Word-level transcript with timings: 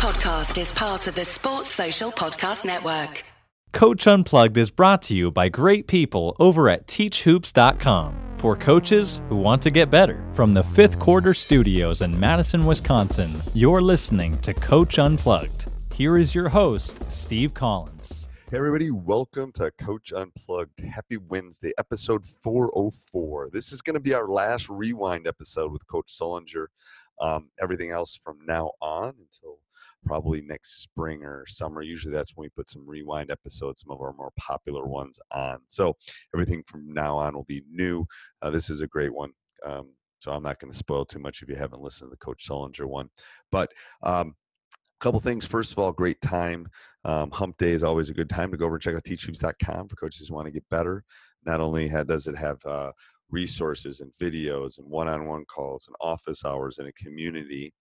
podcast 0.00 0.58
is 0.58 0.72
part 0.72 1.06
of 1.08 1.14
the 1.14 1.26
Sports 1.26 1.68
Social 1.68 2.10
Podcast 2.10 2.64
Network. 2.64 3.22
Coach 3.74 4.06
Unplugged 4.06 4.56
is 4.56 4.70
brought 4.70 5.02
to 5.02 5.14
you 5.14 5.30
by 5.30 5.50
great 5.50 5.86
people 5.86 6.34
over 6.40 6.70
at 6.70 6.86
teachhoops.com 6.86 8.14
for 8.36 8.56
coaches 8.56 9.20
who 9.28 9.36
want 9.36 9.60
to 9.60 9.70
get 9.70 9.90
better. 9.90 10.26
From 10.32 10.52
the 10.52 10.62
fifth 10.62 10.98
quarter 10.98 11.34
studios 11.34 12.00
in 12.00 12.18
Madison, 12.18 12.64
Wisconsin, 12.64 13.30
you're 13.52 13.82
listening 13.82 14.38
to 14.38 14.54
Coach 14.54 14.98
Unplugged. 14.98 15.70
Here 15.92 16.16
is 16.16 16.34
your 16.34 16.48
host, 16.48 17.12
Steve 17.12 17.52
Collins. 17.52 18.26
Hey, 18.50 18.56
everybody, 18.56 18.90
welcome 18.90 19.52
to 19.52 19.70
Coach 19.72 20.14
Unplugged. 20.14 20.80
Happy 20.80 21.18
Wednesday, 21.18 21.72
episode 21.76 22.24
404. 22.42 23.50
This 23.52 23.70
is 23.70 23.82
going 23.82 23.94
to 23.94 24.00
be 24.00 24.14
our 24.14 24.28
last 24.28 24.70
rewind 24.70 25.26
episode 25.26 25.70
with 25.70 25.86
Coach 25.86 26.10
Sullinger. 26.18 26.68
Um, 27.20 27.50
everything 27.60 27.90
else 27.90 28.16
from 28.16 28.38
now 28.46 28.70
on 28.80 29.08
until 29.08 29.58
probably 30.04 30.40
next 30.40 30.82
spring 30.82 31.22
or 31.22 31.44
summer. 31.46 31.82
Usually 31.82 32.12
that's 32.12 32.36
when 32.36 32.44
we 32.44 32.50
put 32.50 32.70
some 32.70 32.86
rewind 32.86 33.30
episodes, 33.30 33.82
some 33.82 33.92
of 33.92 34.00
our 34.00 34.14
more 34.14 34.32
popular 34.36 34.86
ones 34.86 35.18
on. 35.32 35.58
So 35.66 35.96
everything 36.34 36.62
from 36.66 36.92
now 36.92 37.16
on 37.16 37.34
will 37.34 37.44
be 37.44 37.62
new. 37.70 38.06
Uh, 38.42 38.50
this 38.50 38.70
is 38.70 38.80
a 38.80 38.86
great 38.86 39.12
one. 39.12 39.32
Um, 39.64 39.90
so 40.20 40.32
I'm 40.32 40.42
not 40.42 40.58
going 40.58 40.70
to 40.70 40.76
spoil 40.78 41.04
too 41.04 41.18
much 41.18 41.42
if 41.42 41.48
you 41.48 41.56
haven't 41.56 41.82
listened 41.82 42.10
to 42.10 42.10
the 42.10 42.24
Coach 42.24 42.46
Sullinger 42.46 42.86
one. 42.86 43.08
But 43.50 43.72
um, 44.02 44.34
a 44.72 45.04
couple 45.04 45.20
things. 45.20 45.46
First 45.46 45.72
of 45.72 45.78
all, 45.78 45.92
great 45.92 46.20
time. 46.20 46.68
Um, 47.04 47.30
hump 47.30 47.56
day 47.56 47.70
is 47.70 47.82
always 47.82 48.10
a 48.10 48.14
good 48.14 48.28
time 48.28 48.50
to 48.50 48.58
go 48.58 48.66
over 48.66 48.74
and 48.74 48.82
check 48.82 48.94
out 48.94 49.04
teachhoops.com 49.04 49.88
for 49.88 49.96
coaches 49.96 50.28
who 50.28 50.34
want 50.34 50.46
to 50.46 50.52
get 50.52 50.68
better. 50.68 51.04
Not 51.46 51.60
only 51.60 51.88
does 51.88 52.26
it 52.26 52.36
have 52.36 52.58
uh, 52.66 52.92
resources 53.30 54.00
and 54.00 54.12
videos 54.20 54.78
and 54.78 54.88
one-on-one 54.88 55.44
calls 55.46 55.86
and 55.86 55.96
office 56.00 56.44
hours 56.44 56.78
and 56.78 56.88
a 56.88 56.92
community 56.92 57.72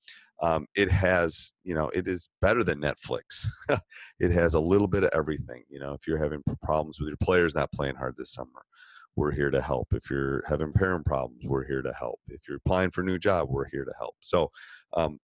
um, 0.41 0.67
it 0.75 0.89
has 0.89 1.53
you 1.63 1.73
know 1.75 1.89
it 1.89 2.07
is 2.07 2.29
better 2.41 2.63
than 2.63 2.81
netflix. 2.81 3.47
It 4.19 4.31
has 4.31 4.53
a 4.53 4.59
little 4.59 4.87
bit 4.87 5.03
of 5.03 5.11
everything 5.13 5.63
you 5.69 5.79
know 5.79 5.93
if 5.93 6.07
you're 6.07 6.21
having 6.21 6.43
problems 6.61 6.99
with 6.99 7.07
your 7.07 7.17
players 7.17 7.55
not 7.55 7.71
playing 7.71 7.95
hard 7.95 8.15
this 8.17 8.33
summer 8.33 8.63
we're 9.15 9.31
here 9.31 9.51
to 9.51 9.61
help. 9.61 9.89
If 9.91 10.09
you're 10.09 10.43
having 10.47 10.71
parent 10.71 11.05
problems 11.05 11.43
we're 11.45 11.65
here 11.65 11.81
to 11.81 11.93
help. 11.93 12.19
If 12.27 12.41
you're 12.47 12.57
applying 12.57 12.91
for 12.91 13.01
a 13.01 13.05
new 13.05 13.17
job 13.17 13.49
we're 13.49 13.69
here 13.69 13.85
to 13.85 13.93
help. 13.97 14.15
So 14.21 14.51
um, 14.93 15.19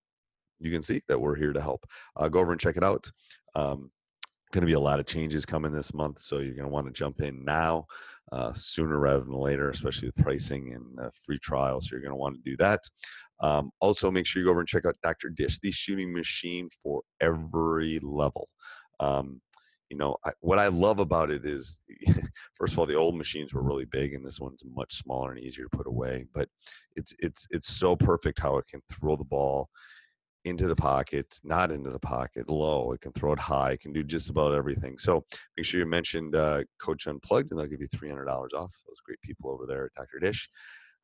you 0.59 0.71
can 0.71 0.83
see 0.83 1.01
that 1.07 1.19
we're 1.19 1.35
here 1.35 1.53
to 1.53 1.61
help. 1.61 1.85
Uh, 2.15 2.27
go 2.27 2.39
over 2.39 2.51
and 2.51 2.59
check 2.59 2.77
it 2.77 2.83
out. 2.83 3.09
Um, 3.55 3.91
going 4.51 4.61
to 4.61 4.67
be 4.67 4.73
a 4.73 4.79
lot 4.79 4.99
of 4.99 5.05
changes 5.05 5.45
coming 5.45 5.73
this 5.73 5.93
month 5.93 6.19
so 6.19 6.37
you're 6.37 6.55
going 6.55 6.67
to 6.67 6.73
want 6.73 6.87
to 6.87 6.93
jump 6.93 7.21
in 7.21 7.43
now 7.43 7.85
uh, 8.31 8.51
sooner 8.53 8.97
rather 8.97 9.23
than 9.23 9.33
later, 9.33 9.69
especially 9.69 10.07
with 10.07 10.23
pricing 10.23 10.73
and 10.73 11.05
uh, 11.05 11.09
free 11.25 11.39
trials. 11.39 11.85
So 11.85 11.89
you're 11.91 12.01
going 12.01 12.11
to 12.11 12.15
want 12.15 12.35
to 12.35 12.49
do 12.49 12.57
that. 12.57 12.81
Um, 13.41 13.71
also, 13.79 14.09
make 14.09 14.25
sure 14.25 14.41
you 14.41 14.45
go 14.45 14.51
over 14.51 14.61
and 14.61 14.69
check 14.69 14.85
out 14.85 14.95
Dr. 15.03 15.29
Dish, 15.29 15.59
the 15.59 15.71
shooting 15.71 16.13
machine 16.13 16.69
for 16.81 17.01
every 17.21 17.99
level. 18.01 18.49
Um, 18.99 19.41
you 19.89 19.97
know, 19.97 20.15
I, 20.25 20.31
what 20.39 20.57
I 20.57 20.67
love 20.67 20.99
about 20.99 21.29
it 21.29 21.45
is, 21.45 21.77
first 22.55 22.73
of 22.73 22.79
all, 22.79 22.85
the 22.85 22.95
old 22.95 23.15
machines 23.15 23.53
were 23.53 23.61
really 23.61 23.85
big, 23.85 24.13
and 24.13 24.25
this 24.25 24.39
one's 24.39 24.63
much 24.73 24.95
smaller 24.95 25.31
and 25.31 25.39
easier 25.39 25.65
to 25.65 25.77
put 25.77 25.87
away. 25.87 26.25
But 26.33 26.49
it's 26.95 27.13
it's 27.19 27.47
it's 27.51 27.73
so 27.73 27.95
perfect 27.95 28.39
how 28.39 28.57
it 28.57 28.65
can 28.67 28.81
throw 28.91 29.15
the 29.15 29.23
ball 29.23 29.69
into 30.45 30.67
the 30.67 30.75
pocket, 30.75 31.39
not 31.43 31.71
into 31.71 31.89
the 31.89 31.99
pocket, 31.99 32.47
low. 32.49 32.91
It 32.93 33.01
can 33.01 33.11
throw 33.11 33.33
it 33.33 33.39
high. 33.39 33.71
It 33.71 33.81
can 33.81 33.91
do 33.91 34.03
just 34.03 34.29
about 34.29 34.53
everything. 34.53 34.97
So 34.97 35.25
make 35.57 35.65
sure 35.65 35.79
you 35.79 35.85
mentioned 35.87 36.35
uh, 36.35 36.63
Coach 36.79 37.07
Unplugged, 37.07 37.51
and 37.51 37.59
they'll 37.59 37.67
give 37.67 37.81
you 37.81 37.87
three 37.87 38.09
hundred 38.09 38.25
dollars 38.25 38.53
off. 38.53 38.71
Those 38.87 39.01
great 39.03 39.21
people 39.21 39.49
over 39.49 39.65
there 39.65 39.85
at 39.85 39.93
Dr. 39.95 40.19
Dish. 40.19 40.49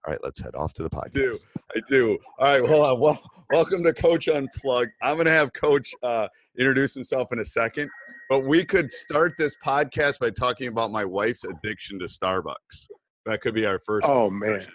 All 0.05 0.11
right, 0.11 0.23
let's 0.23 0.39
head 0.39 0.55
off 0.55 0.73
to 0.73 0.83
the 0.83 0.89
podcast. 0.89 1.05
I 1.05 1.09
do. 1.09 1.37
I 1.75 1.79
do. 1.87 2.17
All 2.39 2.47
right, 2.47 2.67
hold 2.67 2.85
on. 2.85 2.99
Well, 2.99 3.21
welcome 3.51 3.83
to 3.83 3.93
Coach 3.93 4.27
Unplugged. 4.27 4.91
I'm 5.01 5.15
going 5.15 5.25
to 5.25 5.31
have 5.31 5.53
Coach 5.53 5.91
uh, 6.01 6.27
introduce 6.57 6.93
himself 6.93 7.31
in 7.31 7.39
a 7.39 7.45
second, 7.45 7.89
but 8.29 8.45
we 8.45 8.63
could 8.63 8.91
start 8.91 9.33
this 9.37 9.55
podcast 9.63 10.19
by 10.19 10.31
talking 10.31 10.69
about 10.69 10.91
my 10.91 11.05
wife's 11.05 11.43
addiction 11.43 11.99
to 11.99 12.05
Starbucks. 12.05 12.87
That 13.25 13.41
could 13.41 13.53
be 13.53 13.65
our 13.65 13.79
first. 13.85 14.07
Oh 14.07 14.29
man. 14.29 14.65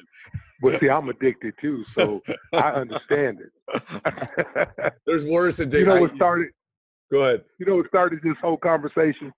Well, 0.62 0.78
see, 0.78 0.88
I'm 0.88 1.08
addicted 1.08 1.54
too, 1.60 1.84
so 1.96 2.22
I 2.52 2.70
understand 2.70 3.40
it. 3.40 4.92
There's 5.06 5.24
worse 5.24 5.58
addiction. 5.58 5.88
You 5.88 5.94
know 5.94 6.00
what 6.00 6.14
started? 6.16 6.48
Go 7.12 7.22
ahead. 7.22 7.44
You 7.58 7.66
know 7.66 7.76
what 7.76 7.86
started 7.88 8.20
this 8.22 8.36
whole 8.40 8.56
conversation? 8.56 9.32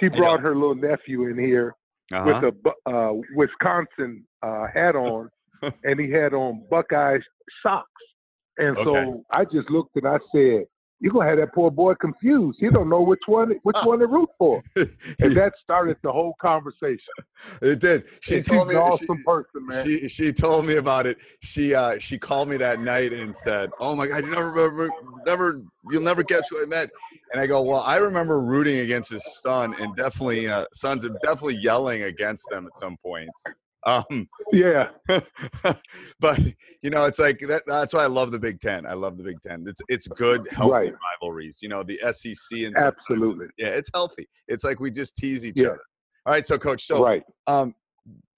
She 0.00 0.08
brought 0.08 0.40
her 0.40 0.54
little 0.54 0.74
nephew 0.74 1.26
in 1.26 1.38
here 1.38 1.74
uh-huh. 2.12 2.40
with 2.52 2.74
a 2.86 2.90
uh, 2.90 3.12
Wisconsin 3.34 4.24
uh, 4.42 4.66
hat 4.72 4.96
on, 4.96 5.28
and 5.62 6.00
he 6.00 6.10
had 6.10 6.34
on 6.34 6.64
Buckeye 6.70 7.18
socks. 7.62 7.88
And 8.56 8.76
okay. 8.78 8.84
so 8.84 9.24
I 9.30 9.44
just 9.44 9.70
looked 9.70 9.96
and 9.96 10.06
I 10.06 10.18
said, 10.34 10.64
you're 11.04 11.12
gonna 11.12 11.28
have 11.28 11.36
that 11.36 11.52
poor 11.52 11.70
boy 11.70 11.94
confused. 11.96 12.56
He 12.58 12.70
don't 12.70 12.88
know 12.88 13.02
which 13.02 13.20
one 13.26 13.52
which 13.62 13.76
one 13.82 13.98
to 13.98 14.06
root 14.06 14.30
for, 14.38 14.62
and 14.76 15.36
that 15.36 15.52
started 15.62 15.98
the 16.02 16.10
whole 16.10 16.34
conversation. 16.40 16.98
It 17.60 17.80
did. 17.80 18.04
She 18.22 18.36
and 18.36 18.46
told 18.46 18.68
me. 18.68 18.74
Awesome 18.74 19.18
she, 19.18 19.22
person, 19.22 19.66
man. 19.66 19.84
She 19.84 20.08
she 20.08 20.32
told 20.32 20.64
me 20.64 20.76
about 20.76 21.04
it. 21.06 21.18
She 21.40 21.74
uh 21.74 21.98
she 21.98 22.18
called 22.18 22.48
me 22.48 22.56
that 22.56 22.80
night 22.80 23.12
and 23.12 23.36
said, 23.36 23.70
"Oh 23.78 23.94
my 23.94 24.06
God, 24.06 24.24
you 24.24 24.30
never 24.30 24.50
remember, 24.50 24.90
never 25.26 25.62
you'll 25.90 26.02
never 26.02 26.22
guess 26.22 26.48
who 26.48 26.62
I 26.62 26.64
met." 26.64 26.88
And 27.32 27.40
I 27.42 27.46
go, 27.46 27.60
"Well, 27.60 27.82
I 27.82 27.96
remember 27.96 28.40
rooting 28.40 28.78
against 28.78 29.10
his 29.10 29.22
son, 29.42 29.74
and 29.78 29.94
definitely 29.94 30.48
uh, 30.48 30.64
sons 30.72 31.04
are 31.04 31.14
definitely 31.22 31.56
yelling 31.56 32.04
against 32.04 32.48
them 32.48 32.66
at 32.66 32.78
some 32.78 32.96
points." 33.04 33.44
Um, 33.86 34.28
yeah. 34.52 34.88
but 36.20 36.40
you 36.82 36.90
know, 36.90 37.04
it's 37.04 37.18
like 37.18 37.38
that, 37.40 37.62
that's 37.66 37.92
why 37.92 38.04
I 38.04 38.06
love 38.06 38.32
the 38.32 38.38
Big 38.38 38.60
Ten. 38.60 38.86
I 38.86 38.94
love 38.94 39.16
the 39.16 39.24
Big 39.24 39.40
Ten. 39.42 39.64
It's 39.66 39.80
it's 39.88 40.08
good, 40.08 40.46
healthy 40.50 40.72
right. 40.72 40.92
rivalries. 41.22 41.58
You 41.62 41.68
know, 41.68 41.82
the 41.82 42.00
SEC 42.12 42.60
and 42.60 42.76
absolutely. 42.76 43.46
Yeah, 43.58 43.68
it's 43.68 43.90
healthy. 43.92 44.28
It's 44.48 44.64
like 44.64 44.80
we 44.80 44.90
just 44.90 45.16
tease 45.16 45.44
each 45.44 45.54
yeah. 45.56 45.68
other. 45.68 45.80
All 46.26 46.32
right, 46.32 46.46
so 46.46 46.56
coach, 46.56 46.86
so 46.86 47.04
right. 47.04 47.22
Um, 47.46 47.74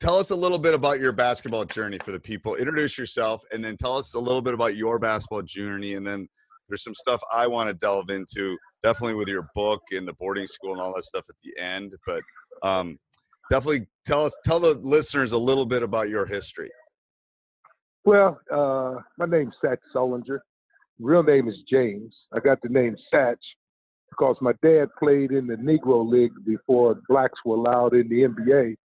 tell 0.01 0.19
us 0.19 0.31
a 0.31 0.37
little 0.37 0.59
bit 0.59 0.75
about 0.75 0.99
your 0.99 1.13
basketball 1.13 1.65
journey 1.65 1.99
for 2.05 2.11
the 2.11 2.19
people. 2.19 2.57
Introduce 2.57 2.99
yourself, 2.99 3.43
and 3.53 3.65
then 3.65 3.77
tell 3.77 3.97
us 3.97 4.15
a 4.15 4.21
little 4.21 4.43
bit 4.43 4.55
about 4.55 4.77
your 4.77 4.99
basketball 4.99 5.43
journey, 5.43 5.95
and 5.95 6.07
then 6.07 6.29
there's 6.69 6.83
some 6.83 6.95
stuff 6.95 7.21
I 7.33 7.47
want 7.47 7.69
to 7.69 7.75
delve 7.75 8.11
into, 8.11 8.57
definitely 8.83 9.15
with 9.15 9.29
your 9.29 9.49
book 9.55 9.83
and 9.93 10.07
the 10.07 10.15
boarding 10.15 10.47
school 10.47 10.73
and 10.73 10.81
all 10.81 10.95
that 10.95 11.05
stuff 11.05 11.27
at 11.29 11.37
the 11.45 11.63
end. 11.63 11.93
But 12.05 12.23
um, 12.63 12.99
definitely 13.51 13.87
tell 14.07 14.25
us 14.25 14.37
tell 14.45 14.61
the 14.61 14.75
listeners 14.75 15.33
a 15.33 15.39
little 15.39 15.67
bit 15.67 15.83
about 15.83 16.09
your 16.09 16.27
history. 16.27 16.71
Well, 18.05 18.41
uh, 18.53 19.01
my 19.19 19.27
name's 19.27 19.55
Satch 19.63 19.79
Sullinger 19.95 20.39
Real 20.99 21.23
name 21.23 21.49
is 21.49 21.57
James. 21.71 22.15
I 22.33 22.41
got 22.41 22.63
the 22.63 22.71
name 22.71 22.97
Satch 23.13 23.37
because 24.11 24.37
my 24.41 24.53
dad 24.63 24.89
played 24.99 25.31
in 25.31 25.47
the 25.47 25.57
Negro 25.57 26.09
League 26.09 26.33
before 26.47 26.99
blacks 27.09 27.39
were 27.45 27.57
allowed 27.57 27.95
in 27.95 28.09
the 28.09 28.23
NBA, 28.23 28.77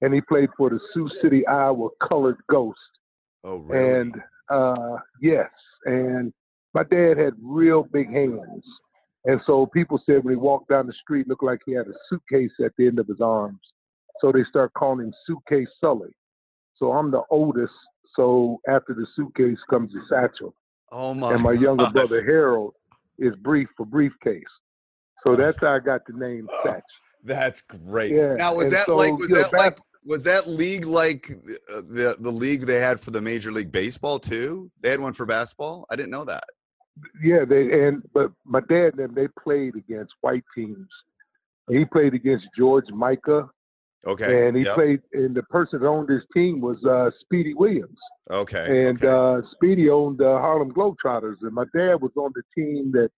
and 0.00 0.12
he 0.12 0.20
played 0.22 0.48
for 0.56 0.70
the 0.70 0.80
Sioux 0.92 1.08
City, 1.22 1.46
Iowa 1.46 1.88
Colored 2.08 2.38
Ghost. 2.50 2.78
Oh, 3.44 3.58
really? 3.58 4.00
And 4.00 4.14
uh, 4.50 4.96
yes, 5.22 5.50
and 5.84 6.32
my 6.74 6.82
dad 6.82 7.16
had 7.16 7.34
real 7.40 7.84
big 7.84 8.10
hands, 8.10 8.64
and 9.24 9.40
so 9.46 9.66
people 9.66 10.02
said 10.04 10.24
when 10.24 10.34
he 10.34 10.40
walked 10.40 10.68
down 10.68 10.88
the 10.88 10.94
street, 11.00 11.28
looked 11.28 11.44
like 11.44 11.60
he 11.64 11.74
had 11.74 11.86
a 11.86 11.94
suitcase 12.08 12.52
at 12.64 12.72
the 12.76 12.88
end 12.88 12.98
of 12.98 13.06
his 13.06 13.20
arms. 13.20 13.60
So 14.20 14.32
they 14.32 14.44
start 14.48 14.72
calling 14.74 15.06
him 15.06 15.14
Suitcase 15.26 15.68
Sully. 15.80 16.10
So 16.76 16.92
I'm 16.92 17.10
the 17.10 17.22
oldest. 17.30 17.72
So 18.14 18.60
after 18.68 18.94
the 18.94 19.06
suitcase 19.14 19.58
comes 19.68 19.92
the 19.92 20.00
satchel. 20.08 20.54
Oh 20.92 21.14
my! 21.14 21.34
And 21.34 21.42
my 21.42 21.52
younger 21.52 21.84
gosh. 21.84 21.92
brother 21.92 22.24
Harold 22.24 22.74
is 23.18 23.34
brief 23.36 23.68
for 23.76 23.84
briefcase. 23.84 24.42
So 25.26 25.34
that's 25.34 25.58
how 25.60 25.74
I 25.74 25.80
got 25.80 26.02
the 26.06 26.12
name 26.12 26.48
Satch. 26.64 26.80
That's 27.24 27.60
great. 27.60 28.12
Yeah. 28.12 28.34
Now 28.34 28.54
was 28.54 28.66
and 28.66 28.76
that 28.76 28.86
so, 28.86 28.96
like 28.96 29.16
was 29.18 29.30
know, 29.30 29.42
that 29.42 29.52
like 29.52 29.78
was 30.04 30.22
that 30.22 30.46
league 30.46 30.86
like 30.86 31.30
uh, 31.72 31.82
the 31.88 32.16
the 32.20 32.30
league 32.30 32.66
they 32.66 32.78
had 32.78 33.00
for 33.00 33.10
the 33.10 33.20
Major 33.20 33.50
League 33.50 33.72
Baseball 33.72 34.20
too? 34.20 34.70
They 34.80 34.90
had 34.90 35.00
one 35.00 35.12
for 35.12 35.26
basketball. 35.26 35.86
I 35.90 35.96
didn't 35.96 36.10
know 36.10 36.24
that. 36.24 36.44
Yeah, 37.22 37.44
they 37.44 37.86
and 37.86 38.02
but 38.14 38.30
my 38.44 38.60
dad 38.60 38.94
and 38.94 38.98
them 38.98 39.14
they 39.14 39.28
played 39.42 39.74
against 39.74 40.14
white 40.20 40.44
teams. 40.54 40.88
He 41.68 41.84
played 41.84 42.14
against 42.14 42.46
George 42.56 42.86
Mikan 42.92 43.48
Okay. 44.06 44.46
And 44.46 44.56
he 44.56 44.64
yep. 44.64 44.74
played, 44.74 45.00
and 45.12 45.34
the 45.34 45.42
person 45.44 45.80
that 45.80 45.86
owned 45.86 46.08
his 46.08 46.22
team 46.32 46.60
was 46.60 46.82
uh, 46.84 47.10
Speedy 47.20 47.54
Williams. 47.54 47.98
Okay. 48.30 48.88
And 48.88 49.04
okay. 49.04 49.08
Uh, 49.08 49.48
Speedy 49.52 49.90
owned 49.90 50.18
the 50.18 50.30
uh, 50.30 50.40
Harlem 50.40 50.72
Globetrotters, 50.72 51.36
and 51.42 51.52
my 51.52 51.64
dad 51.74 52.00
was 52.00 52.12
on 52.16 52.32
the 52.34 52.42
team 52.54 52.92
that 52.92 53.10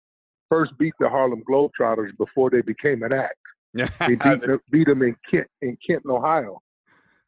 first 0.49 0.73
beat 0.79 0.95
the 0.99 1.09
Harlem 1.09 1.43
Globetrotters 1.49 2.17
before 2.17 2.51
they 2.51 2.63
became 2.63 3.03
an 3.03 3.13
act. 3.13 3.37
they 3.75 3.87
beat, 4.17 4.61
beat 4.71 4.87
them 4.87 5.03
in 5.03 5.15
Kent, 5.31 5.47
in 5.61 5.77
Kenton, 5.87 6.11
Ohio. 6.11 6.61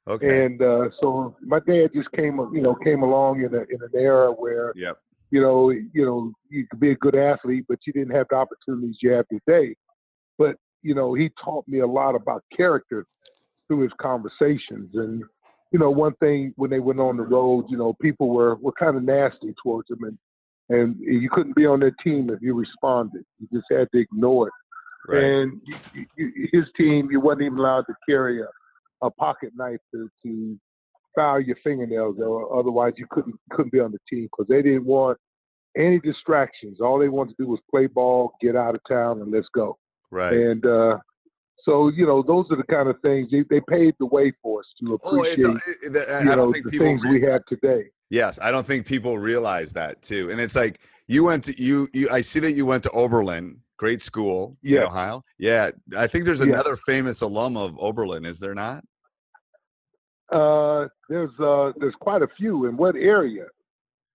Okay. 0.09 0.47
And 0.47 0.63
uh, 0.63 0.89
so 1.01 1.37
my 1.43 1.61
dad 1.61 1.91
just 1.95 2.11
came, 2.13 2.39
you 2.53 2.63
know, 2.63 2.75
came 2.75 3.03
along 3.03 3.43
in 3.43 3.55
a 3.55 3.61
in 3.61 3.81
an 3.83 3.91
era 3.95 4.33
where, 4.33 4.73
yep. 4.75 4.97
you 5.31 5.41
know, 5.41 5.71
you 5.71 6.05
know, 6.05 6.33
you 6.49 6.67
could 6.69 6.81
be 6.81 6.93
a 6.93 6.97
good 6.97 7.15
athlete, 7.15 7.67
but 7.69 7.79
you 7.87 7.93
didn't 7.93 8.15
have 8.15 8.27
the 8.31 8.37
opportunities 8.37 8.97
you 9.03 9.13
have 9.13 9.27
today. 9.29 9.77
But 10.39 10.57
you 10.83 10.95
know, 10.95 11.13
he 11.13 11.31
taught 11.45 11.69
me 11.69 11.81
a 11.81 11.87
lot 11.87 12.15
about 12.15 12.43
character 12.57 13.07
through 13.71 13.83
his 13.83 13.93
conversations. 14.01 14.91
And 14.95 15.23
you 15.71 15.79
know, 15.79 15.91
one 15.91 16.15
thing 16.17 16.53
when 16.57 16.71
they 16.71 16.81
went 16.81 16.99
on 16.99 17.17
the 17.17 17.23
road, 17.23 17.67
you 17.69 17.79
know, 17.79 17.95
people 18.03 18.31
were 18.31 18.57
were 18.57 18.73
kind 18.73 18.97
of 18.97 19.05
nasty 19.05 19.55
towards 19.63 19.89
him, 19.89 20.03
and 20.03 20.19
and 20.69 20.97
you 20.99 21.31
couldn't 21.31 21.55
be 21.55 21.67
on 21.67 21.79
their 21.79 21.95
team 22.03 22.29
if 22.31 22.43
you 22.43 22.55
responded. 22.55 23.25
You 23.39 23.49
just 23.53 23.67
had 23.71 23.89
to 23.93 24.01
ignore 24.01 24.49
it. 24.49 24.55
Right. 25.09 25.23
And 25.23 25.61
you, 25.95 26.07
you, 26.17 26.49
his 26.53 26.65
team, 26.77 27.09
you 27.11 27.21
wasn't 27.21 27.43
even 27.43 27.59
allowed 27.59 27.87
to 27.87 27.95
carry 28.09 28.43
a, 28.43 28.47
a 29.07 29.11
pocket 29.11 29.53
knife 29.57 29.79
to, 29.95 30.11
to 30.25 30.59
file 31.15 31.41
your 31.41 31.57
fingernails, 31.65 32.17
or 32.21 32.59
otherwise 32.59 32.95
you 32.97 33.07
couldn't 33.09 33.37
couldn't 33.51 33.73
be 33.73 33.81
on 33.81 33.93
the 33.93 33.99
team 34.09 34.25
because 34.25 34.49
they 34.49 34.63
didn't 34.63 34.85
want 34.85 35.17
any 35.77 36.01
distractions. 36.01 36.81
All 36.81 36.99
they 36.99 37.09
wanted 37.09 37.37
to 37.37 37.45
do 37.45 37.49
was 37.49 37.61
play 37.71 37.87
ball, 37.87 38.33
get 38.41 38.57
out 38.57 38.75
of 38.75 38.81
town, 38.89 39.23
and 39.23 39.31
let's 39.31 39.49
go. 39.55 39.79
Right. 40.11 40.33
And 40.33 40.67
uh, 40.67 40.99
so 41.65 41.89
you 41.89 42.07
know, 42.07 42.23
those 42.23 42.47
are 42.51 42.57
the 42.57 42.65
kind 42.65 42.89
of 42.89 43.01
things 43.01 43.31
they, 43.31 43.45
they 43.49 43.61
paved 43.61 43.97
the 43.99 44.07
way 44.07 44.33
for 44.43 44.61
us 44.61 44.67
to 44.81 44.95
appreciate. 44.95 45.47
Oh, 45.47 45.53
it, 45.83 45.97
it, 45.97 46.25
you 46.25 46.37
know, 46.37 46.53
the 46.53 46.71
things 46.71 47.01
we 47.09 47.21
have 47.23 47.45
today. 47.47 47.85
Yes, 48.11 48.39
I 48.43 48.51
don't 48.51 48.67
think 48.67 48.87
people 48.87 49.19
realize 49.19 49.73
that 49.73 50.03
too. 50.03 50.31
And 50.31 50.41
it's 50.41 50.57
like 50.57 50.81
you 51.07 51.25
went 51.25 51.45
to 51.45 51.63
you. 51.63 51.89
you 51.93 52.11
I 52.11 52.21
see 52.21 52.41
that 52.41 52.53
you 52.53 52.67
went 52.67 52.83
to 52.85 52.91
Oberlin, 52.91 53.59
great 53.77 54.03
school 54.03 54.57
yeah. 54.63 54.79
in 54.79 54.87
Ohio. 54.87 55.25
Yeah, 55.39 55.71
I 55.97 56.07
think 56.07 56.25
there's 56.25 56.41
another 56.41 56.73
yeah. 56.73 56.95
famous 56.95 57.21
alum 57.21 57.57
of 57.57 57.79
Oberlin. 57.79 58.25
Is 58.25 58.41
there 58.41 58.55
not? 58.55 58.85
Uh, 60.33 60.89
there's 61.09 61.31
uh, 61.41 61.73
there's 61.79 61.95
quite 62.01 62.23
a 62.23 62.29
few. 62.37 62.67
In 62.67 62.77
what 62.77 62.97
area? 62.97 63.47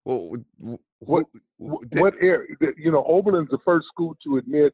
Well, 0.03 0.35
who, 0.61 0.79
what 0.99 1.25
what 1.57 2.13
area? 2.21 2.55
You 2.77 2.91
know, 2.91 3.03
Oberlin's 3.07 3.49
the 3.49 3.59
first 3.63 3.87
school 3.87 4.15
to 4.23 4.37
admit 4.37 4.73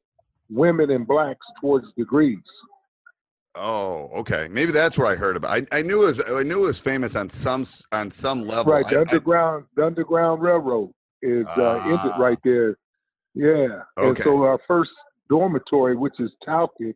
women 0.51 0.91
and 0.91 1.07
blacks 1.07 1.45
towards 1.59 1.87
degrees. 1.97 2.39
Oh, 3.55 4.09
okay. 4.15 4.47
Maybe 4.49 4.71
that's 4.71 4.97
where 4.97 5.07
I 5.07 5.15
heard 5.15 5.35
about. 5.35 5.51
I, 5.51 5.77
I 5.77 5.81
knew 5.81 6.03
it 6.03 6.05
was 6.05 6.29
I 6.29 6.43
knew 6.43 6.63
it 6.63 6.67
was 6.67 6.79
famous 6.79 7.15
on 7.15 7.29
some 7.29 7.65
on 7.91 8.11
some 8.11 8.47
level. 8.47 8.71
Right, 8.71 8.87
the 8.87 8.99
I, 8.99 9.01
underground 9.01 9.65
I, 9.65 9.67
the 9.75 9.85
underground 9.87 10.41
railroad 10.41 10.91
is 11.21 11.45
uh, 11.57 11.81
ended 11.85 12.13
right 12.17 12.37
ah. 12.37 12.41
there. 12.43 12.77
Yeah, 13.33 13.81
okay. 13.97 14.07
and 14.07 14.17
so 14.19 14.43
our 14.43 14.59
first 14.67 14.91
dormitory, 15.29 15.95
which 15.95 16.19
is 16.19 16.31
Talcott, 16.43 16.95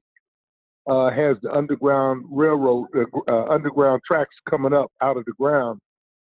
uh, 0.88 1.10
has 1.12 1.38
the 1.42 1.52
underground 1.52 2.25
railroad, 2.30 2.88
uh, 2.96 3.04
uh, 3.28 3.46
underground 3.50 4.02
tracks 4.06 4.36
coming 4.50 4.74
up 4.74 4.92
out 5.02 5.18
of 5.18 5.25
the 5.25 5.34
ground 5.34 5.80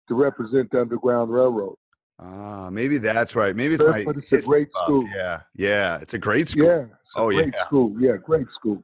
to 0.08 0.16
represent 0.16 0.70
the 0.72 0.82
underground 0.82 1.32
railroad. 1.32 1.76
Ah, 2.20 2.70
maybe 2.72 2.98
that's 2.98 3.36
right. 3.36 3.56
Maybe 3.56 3.76
it's 3.76 3.84
my. 3.84 4.04
It's 4.30 4.46
a 4.46 4.48
great 4.48 4.68
buff. 4.74 4.84
school. 4.84 5.08
Yeah, 5.16 5.42
yeah, 5.56 6.00
it's 6.00 6.14
a 6.14 6.20
great 6.20 6.50
school. 6.50 6.66
Yeah. 6.66 6.86
Oh 7.16 7.30
yeah. 7.30 7.66
School. 7.66 7.96
Yeah, 8.00 8.18
great 8.24 8.48
school. 8.54 8.84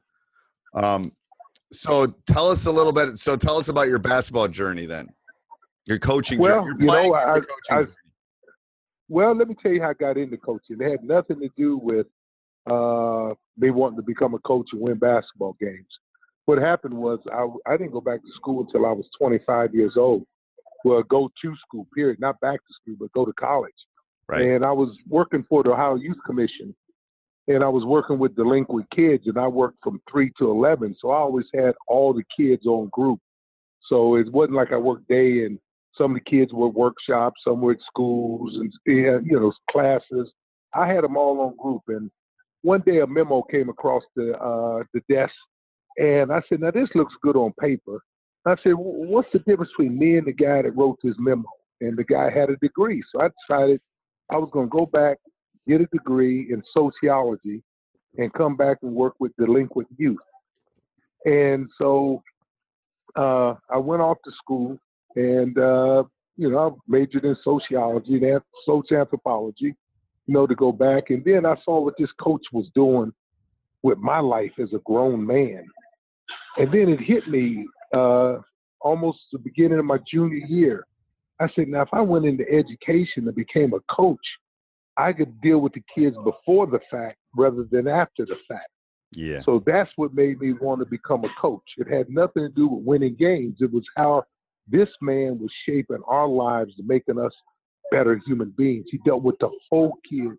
Um, 0.74 1.12
so 1.72 2.06
tell 2.26 2.50
us 2.50 2.66
a 2.66 2.70
little 2.70 2.92
bit. 2.92 3.18
So 3.18 3.36
tell 3.36 3.56
us 3.56 3.68
about 3.68 3.88
your 3.88 3.98
basketball 3.98 4.48
journey 4.48 4.86
then. 4.86 5.08
Your 5.84 5.98
coaching. 5.98 6.38
Well, 6.38 6.64
journey. 6.64 6.76
you 6.80 6.86
know, 6.86 7.14
I, 7.14 7.40
I, 7.70 7.86
well, 9.08 9.34
let 9.34 9.48
me 9.48 9.54
tell 9.62 9.72
you 9.72 9.82
how 9.82 9.90
I 9.90 9.94
got 9.94 10.16
into 10.16 10.36
coaching. 10.36 10.78
It 10.80 10.90
had 10.90 11.04
nothing 11.04 11.40
to 11.40 11.48
do 11.56 11.78
with 11.78 12.06
uh, 12.68 13.34
me 13.56 13.70
wanting 13.70 13.96
to 13.96 14.02
become 14.02 14.34
a 14.34 14.38
coach 14.40 14.66
and 14.72 14.80
win 14.80 14.98
basketball 14.98 15.56
games. 15.60 15.86
What 16.46 16.58
happened 16.58 16.94
was 16.94 17.18
I, 17.32 17.46
I 17.70 17.76
didn't 17.76 17.92
go 17.92 18.00
back 18.00 18.20
to 18.20 18.28
school 18.36 18.62
until 18.62 18.86
I 18.86 18.92
was 18.92 19.06
25 19.18 19.74
years 19.74 19.94
old. 19.96 20.24
Well, 20.84 21.02
go 21.02 21.30
to 21.42 21.56
school, 21.66 21.86
period. 21.94 22.20
Not 22.20 22.40
back 22.40 22.60
to 22.60 22.74
school, 22.80 22.96
but 22.98 23.12
go 23.12 23.24
to 23.24 23.32
college. 23.32 23.72
Right. 24.28 24.42
And 24.42 24.64
I 24.64 24.72
was 24.72 24.96
working 25.08 25.44
for 25.48 25.62
the 25.62 25.72
Ohio 25.72 25.96
Youth 25.96 26.18
Commission, 26.24 26.74
and 27.48 27.62
I 27.62 27.68
was 27.68 27.84
working 27.84 28.18
with 28.18 28.36
delinquent 28.36 28.86
kids, 28.94 29.24
and 29.26 29.38
I 29.38 29.46
worked 29.46 29.78
from 29.82 30.00
three 30.10 30.32
to 30.38 30.50
11. 30.50 30.96
So 31.00 31.10
I 31.10 31.18
always 31.18 31.46
had 31.54 31.74
all 31.86 32.12
the 32.12 32.24
kids 32.36 32.66
on 32.66 32.88
group. 32.92 33.20
So 33.88 34.16
it 34.16 34.30
wasn't 34.32 34.56
like 34.56 34.72
I 34.72 34.76
worked 34.76 35.08
day 35.08 35.44
and 35.44 35.58
some 35.96 36.12
of 36.14 36.22
the 36.22 36.30
kids 36.30 36.52
were 36.52 36.68
workshops, 36.68 37.40
some 37.44 37.60
were 37.60 37.72
at 37.72 37.78
schools 37.86 38.54
and 38.54 38.72
you 38.86 39.40
know 39.40 39.52
classes. 39.70 40.30
I 40.74 40.86
had 40.86 41.04
them 41.04 41.16
all 41.16 41.40
on 41.40 41.56
group, 41.56 41.82
and 41.88 42.10
one 42.62 42.82
day 42.84 42.98
a 42.98 43.06
memo 43.06 43.42
came 43.42 43.68
across 43.68 44.02
the 44.14 44.36
uh, 44.36 44.82
the 44.92 45.00
desk, 45.08 45.32
and 45.96 46.32
I 46.32 46.42
said, 46.48 46.60
"Now 46.60 46.70
this 46.70 46.88
looks 46.94 47.14
good 47.22 47.36
on 47.36 47.52
paper." 47.60 48.00
I 48.44 48.56
said, 48.62 48.74
"What's 48.76 49.28
the 49.32 49.38
difference 49.40 49.70
between 49.76 49.98
me 49.98 50.18
and 50.18 50.26
the 50.26 50.32
guy 50.32 50.62
that 50.62 50.76
wrote 50.76 50.98
this 51.02 51.16
memo?" 51.18 51.48
And 51.80 51.96
the 51.96 52.04
guy 52.04 52.30
had 52.30 52.50
a 52.50 52.56
degree, 52.56 53.02
so 53.12 53.22
I 53.22 53.28
decided 53.48 53.80
I 54.30 54.36
was 54.36 54.50
going 54.52 54.70
to 54.70 54.76
go 54.76 54.86
back, 54.86 55.18
get 55.68 55.80
a 55.80 55.86
degree 55.86 56.52
in 56.52 56.62
sociology, 56.72 57.62
and 58.18 58.32
come 58.32 58.56
back 58.56 58.78
and 58.82 58.92
work 58.92 59.14
with 59.18 59.36
delinquent 59.36 59.88
youth. 59.96 60.18
And 61.24 61.68
so 61.78 62.22
uh, 63.16 63.54
I 63.70 63.76
went 63.78 64.02
off 64.02 64.18
to 64.24 64.30
school, 64.42 64.78
and 65.16 65.56
uh, 65.58 66.04
you 66.36 66.50
know, 66.50 66.58
I 66.58 66.70
majored 66.86 67.24
in 67.24 67.36
sociology 67.42 68.14
and 68.16 68.40
social 68.64 68.98
anthropology, 68.98 69.74
you 70.26 70.34
know, 70.34 70.46
to 70.46 70.54
go 70.54 70.72
back. 70.72 71.10
And 71.10 71.24
then 71.24 71.46
I 71.46 71.56
saw 71.64 71.80
what 71.80 71.94
this 71.98 72.10
coach 72.20 72.42
was 72.52 72.66
doing 72.74 73.12
with 73.82 73.98
my 73.98 74.18
life 74.18 74.52
as 74.60 74.68
a 74.74 74.80
grown 74.84 75.26
man. 75.26 75.64
And 76.58 76.72
then 76.72 76.88
it 76.88 77.00
hit 77.00 77.28
me 77.28 77.66
uh, 77.94 78.38
almost 78.80 79.18
the 79.32 79.38
beginning 79.38 79.78
of 79.78 79.84
my 79.84 79.98
junior 80.10 80.44
year. 80.46 80.86
I 81.40 81.48
said, 81.54 81.68
now, 81.68 81.82
if 81.82 81.88
I 81.92 82.00
went 82.00 82.24
into 82.24 82.44
education 82.50 83.26
and 83.26 83.34
became 83.34 83.74
a 83.74 83.94
coach, 83.94 84.18
I 84.96 85.12
could 85.12 85.40
deal 85.40 85.58
with 85.58 85.72
the 85.74 85.82
kids 85.94 86.16
before 86.24 86.66
the 86.66 86.80
fact 86.90 87.18
rather 87.34 87.64
than 87.70 87.86
after 87.86 88.24
the 88.24 88.36
fact. 88.48 88.68
Yeah. 89.12 89.40
So 89.44 89.62
that's 89.64 89.90
what 89.96 90.14
made 90.14 90.40
me 90.40 90.52
want 90.52 90.80
to 90.80 90.86
become 90.86 91.24
a 91.24 91.40
coach. 91.40 91.62
It 91.78 91.88
had 91.88 92.08
nothing 92.08 92.42
to 92.42 92.48
do 92.48 92.68
with 92.68 92.84
winning 92.84 93.14
games. 93.14 93.56
It 93.60 93.72
was 93.72 93.84
how 93.96 94.24
this 94.68 94.88
man 95.00 95.38
was 95.38 95.50
shaping 95.64 96.00
our 96.06 96.26
lives 96.26 96.72
and 96.78 96.86
making 96.86 97.18
us 97.18 97.32
better 97.90 98.20
human 98.26 98.50
beings. 98.56 98.86
He 98.90 98.98
dealt 98.98 99.22
with 99.22 99.38
the 99.38 99.50
whole 99.70 99.98
kid 100.08 100.32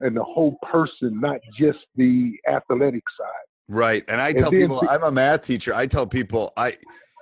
and 0.00 0.16
the 0.16 0.22
whole 0.22 0.58
person, 0.70 1.20
not 1.20 1.40
just 1.58 1.78
the 1.96 2.38
athletic 2.48 3.02
side. 3.18 3.46
Right. 3.68 4.04
And 4.08 4.20
I 4.20 4.32
tell 4.32 4.50
and 4.50 4.60
people, 4.60 4.82
I'm 4.88 5.02
a 5.02 5.10
math 5.10 5.46
teacher. 5.46 5.74
I 5.74 5.86
tell 5.86 6.06
people, 6.06 6.52
I 6.56 6.76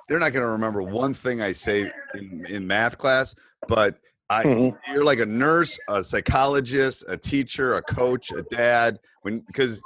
they're 0.09 0.19
not 0.19 0.33
going 0.33 0.43
to 0.45 0.51
remember 0.51 0.83
one 0.83 1.15
thing 1.15 1.41
I 1.41 1.53
say 1.53 1.91
in, 2.15 2.45
in 2.49 2.67
math 2.67 2.99
class, 2.99 3.35
but 3.69 3.99
I 4.31 4.45
mm-hmm. 4.45 4.93
you're 4.93 5.05
like 5.05 5.19
a 5.19 5.27
nurse, 5.27 5.79
a 5.89 6.03
psychologist, 6.03 7.05
a 7.09 7.17
teacher, 7.17 7.75
a 7.75 7.83
coach, 7.83 8.31
a 8.33 8.43
dad. 8.43 8.99
When 9.23 9.41
because 9.41 9.81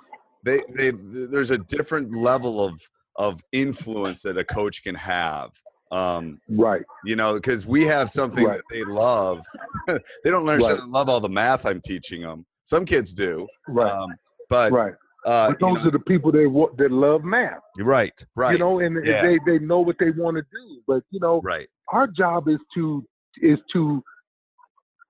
they 0.45 0.63
they 0.75 0.93
there's 0.93 1.51
a 1.51 1.59
different 1.59 2.13
level 2.15 2.65
of 2.65 2.81
of 3.17 3.43
influence 3.53 4.23
that 4.23 4.39
a 4.39 4.45
coach 4.45 4.83
can 4.85 4.95
have 4.95 5.51
um, 5.91 6.41
right. 6.49 6.83
You 7.05 7.17
know, 7.17 7.35
because 7.35 7.67
we 7.67 7.85
have 7.85 8.11
something 8.11 8.45
right. 8.45 8.59
that 8.59 8.65
they 8.71 8.85
love. 8.85 9.45
they 9.87 10.31
don't 10.31 10.45
learn 10.45 10.61
right. 10.61 10.83
love 10.85 11.09
all 11.09 11.21
the 11.21 11.29
math 11.29 11.67
I'm 11.67 11.81
teaching 11.81 12.23
them. 12.23 12.45
Some 12.65 12.85
kids 12.85 13.15
do. 13.15 13.47
Right. 13.67 13.91
Um, 13.91 14.15
but 14.51 14.73
right. 14.73 14.95
Uh, 15.27 15.49
but 15.49 15.61
those 15.61 15.75
know, 15.79 15.89
are 15.89 15.91
the 15.91 15.99
people 15.99 16.31
that 16.33 16.69
that 16.79 16.91
love 16.91 17.25
math. 17.25 17.61
Right. 17.79 18.25
Right. 18.37 18.53
You 18.53 18.59
know, 18.59 18.81
and 18.81 19.05
yeah. 19.05 19.23
they 19.23 19.39
they 19.47 19.59
know 19.59 19.81
what 19.81 19.97
they 19.99 20.11
want 20.11 20.37
to 20.37 20.43
do. 20.43 20.81
But 20.87 21.03
you 21.11 21.21
know, 21.21 21.41
right. 21.43 21.69
Our 21.89 22.07
job 22.07 22.49
is 22.49 22.59
to 22.75 23.05
is 23.41 23.59
to 23.73 24.03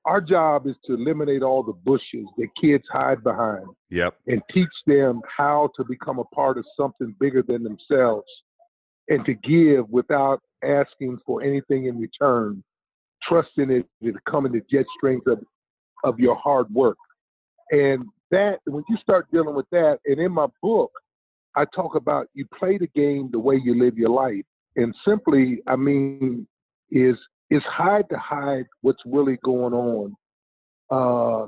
our 0.09 0.23
job 0.23 0.67
is 0.67 0.75
to 0.87 0.95
eliminate 0.95 1.43
all 1.43 1.63
the 1.63 1.73
bushes 1.73 2.27
that 2.39 2.49
kids 2.61 2.85
hide 2.91 3.23
behind. 3.23 3.67
Yep. 3.91 4.15
And 4.27 4.41
teach 4.53 4.69
them 4.87 5.21
how 5.37 5.71
to 5.77 5.85
become 5.85 6.19
a 6.19 6.25
part 6.25 6.57
of 6.57 6.65
something 6.77 7.15
bigger 7.21 7.43
than 7.47 7.63
themselves 7.63 8.27
and 9.09 9.25
to 9.27 9.35
give 9.35 9.89
without 9.91 10.41
asking 10.65 11.19
for 11.27 11.43
anything 11.43 11.87
in 11.87 12.01
return, 12.01 12.65
trusting 13.23 13.71
it 13.71 13.87
to 14.03 14.15
come 14.29 14.47
in 14.47 14.53
the 14.53 14.63
jet 14.71 14.87
strength 14.97 15.27
of, 15.27 15.41
of 16.05 16.19
your 16.19 16.37
hard 16.37 16.73
work. 16.73 16.97
And 17.71 18.07
that, 18.31 18.61
when 18.65 18.85
you 18.89 18.97
start 19.03 19.27
dealing 19.31 19.55
with 19.55 19.67
that, 19.73 19.99
and 20.07 20.19
in 20.19 20.33
my 20.33 20.47
book, 20.63 20.91
I 21.55 21.67
talk 21.75 21.97
about 21.97 22.29
you 22.33 22.47
play 22.59 22.79
the 22.79 22.89
game 22.89 23.29
the 23.31 23.39
way 23.39 23.61
you 23.63 23.79
live 23.79 23.99
your 23.99 24.11
life. 24.11 24.45
And 24.77 24.95
simply, 25.07 25.61
I 25.67 25.77
mean, 25.77 26.47
is 26.91 27.17
is 27.51 27.63
hard 27.65 28.07
to 28.11 28.19
hide 28.19 28.67
what's 28.83 29.03
really 29.07 29.39
going 29.43 29.73
on 29.75 30.15
uh, 30.91 31.47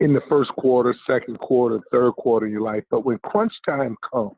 in 0.00 0.12
the 0.12 0.20
first 0.28 0.50
quarter, 0.50 0.94
second 1.06 1.38
quarter, 1.38 1.80
third 1.90 2.12
quarter 2.12 2.46
of 2.46 2.52
your 2.52 2.60
life. 2.60 2.84
But 2.90 3.04
when 3.04 3.18
crunch 3.24 3.52
time 3.66 3.96
comes, 4.12 4.36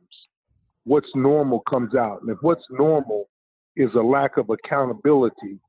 what's 0.84 1.08
normal 1.14 1.60
comes 1.68 1.94
out. 1.94 2.22
And 2.22 2.30
if 2.30 2.38
what's 2.40 2.64
normal 2.70 3.28
is 3.76 3.90
a 3.94 4.00
lack 4.00 4.36
of 4.36 4.50
accountability, 4.50 5.60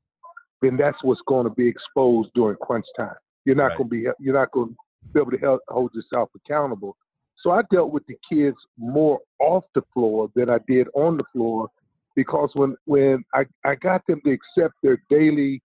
then 0.62 0.76
that's 0.76 0.98
what's 1.02 1.20
going 1.26 1.44
to 1.44 1.54
be 1.54 1.68
exposed 1.68 2.30
during 2.34 2.56
crunch 2.56 2.86
time. 2.96 3.14
You're 3.44 3.56
not 3.56 3.68
right. 3.68 3.78
going 3.78 3.90
to 3.90 3.94
be 3.94 4.06
you're 4.20 4.34
not 4.34 4.50
going 4.52 4.68
to 4.68 4.76
be 5.12 5.20
able 5.20 5.30
to 5.30 5.38
help, 5.38 5.60
hold 5.68 5.90
yourself 5.94 6.30
accountable. 6.36 6.96
So 7.42 7.50
I 7.50 7.62
dealt 7.72 7.90
with 7.90 8.04
the 8.06 8.16
kids 8.30 8.56
more 8.76 9.18
off 9.40 9.64
the 9.74 9.82
floor 9.94 10.30
than 10.34 10.50
I 10.50 10.58
did 10.68 10.88
on 10.94 11.16
the 11.16 11.24
floor 11.32 11.68
because 12.16 12.50
when 12.54 12.76
when 12.86 13.24
I, 13.34 13.44
I 13.64 13.74
got 13.76 14.06
them 14.06 14.20
to 14.24 14.30
accept 14.30 14.74
their 14.82 15.02
daily 15.08 15.62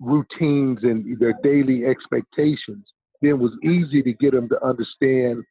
routines 0.00 0.80
and 0.82 1.18
their 1.18 1.34
daily 1.42 1.86
expectations, 1.86 2.86
then 3.22 3.30
it 3.30 3.38
was 3.38 3.52
easy 3.62 4.02
to 4.02 4.12
get 4.12 4.32
them 4.32 4.48
to 4.48 4.64
understand 4.64 5.42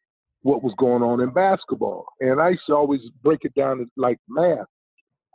what 0.43 0.61
was 0.61 0.73
going 0.77 1.01
on 1.01 1.21
in 1.21 1.31
basketball. 1.31 2.05
And 2.19 2.39
I 2.39 2.49
used 2.49 2.61
to 2.67 2.75
always 2.75 3.01
break 3.23 3.39
it 3.43 3.55
down 3.55 3.89
like 3.97 4.19
math. 4.29 4.67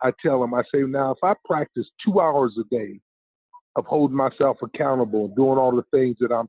I 0.02 0.12
tell 0.24 0.40
them, 0.40 0.54
I 0.54 0.62
say, 0.72 0.82
now 0.82 1.10
if 1.10 1.18
I 1.22 1.34
practice 1.44 1.86
two 2.04 2.20
hours 2.20 2.56
a 2.58 2.64
day 2.74 3.00
of 3.76 3.86
holding 3.86 4.16
myself 4.16 4.58
accountable 4.62 5.26
and 5.26 5.36
doing 5.36 5.58
all 5.58 5.74
the 5.74 5.84
things 5.90 6.16
that 6.20 6.32
I'm 6.32 6.48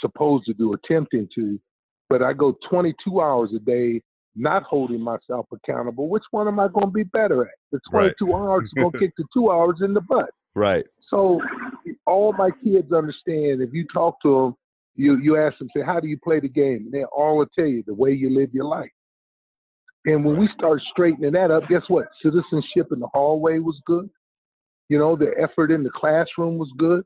supposed 0.00 0.46
to 0.46 0.54
do, 0.54 0.74
attempting 0.74 1.28
to. 1.34 1.60
But 2.08 2.22
I 2.22 2.32
go 2.32 2.56
22 2.70 3.20
hours 3.20 3.50
a 3.54 3.58
day 3.58 4.02
not 4.38 4.62
holding 4.62 5.00
myself 5.00 5.46
accountable. 5.52 6.08
Which 6.08 6.22
one 6.30 6.48
am 6.48 6.60
I 6.60 6.68
going 6.68 6.86
to 6.86 6.92
be 6.92 7.04
better 7.04 7.42
at? 7.42 7.54
The 7.72 7.80
22 7.90 8.26
right. 8.26 8.34
hours 8.34 8.64
is 8.64 8.72
going 8.72 8.92
to 8.92 8.98
kick 8.98 9.12
the 9.18 9.24
two 9.34 9.50
hours 9.50 9.78
in 9.82 9.94
the 9.94 10.00
butt. 10.00 10.30
Right. 10.54 10.86
So 11.10 11.40
all 12.06 12.32
my 12.32 12.50
kids 12.62 12.92
understand 12.92 13.60
if 13.60 13.72
you 13.72 13.86
talk 13.92 14.20
to 14.22 14.42
them, 14.42 14.56
you, 14.94 15.18
you 15.18 15.36
ask 15.36 15.58
them, 15.58 15.68
say, 15.76 15.82
how 15.84 16.00
do 16.00 16.08
you 16.08 16.18
play 16.18 16.40
the 16.40 16.48
game? 16.48 16.84
And 16.86 16.92
they 16.92 17.04
all 17.04 17.38
will 17.38 17.48
tell 17.56 17.66
you 17.66 17.84
the 17.86 17.94
way 17.94 18.12
you 18.12 18.30
live 18.30 18.52
your 18.52 18.64
life. 18.64 18.90
And 20.04 20.24
when 20.24 20.38
we 20.38 20.48
start 20.56 20.80
straightening 20.90 21.32
that 21.32 21.50
up, 21.50 21.68
guess 21.68 21.82
what? 21.88 22.06
Citizenship 22.22 22.92
in 22.92 22.98
the 22.98 23.08
hallway 23.12 23.58
was 23.58 23.80
good. 23.86 24.08
You 24.88 24.98
know, 24.98 25.16
the 25.16 25.32
effort 25.38 25.70
in 25.70 25.82
the 25.82 25.90
classroom 25.90 26.58
was 26.58 26.72
good. 26.78 27.04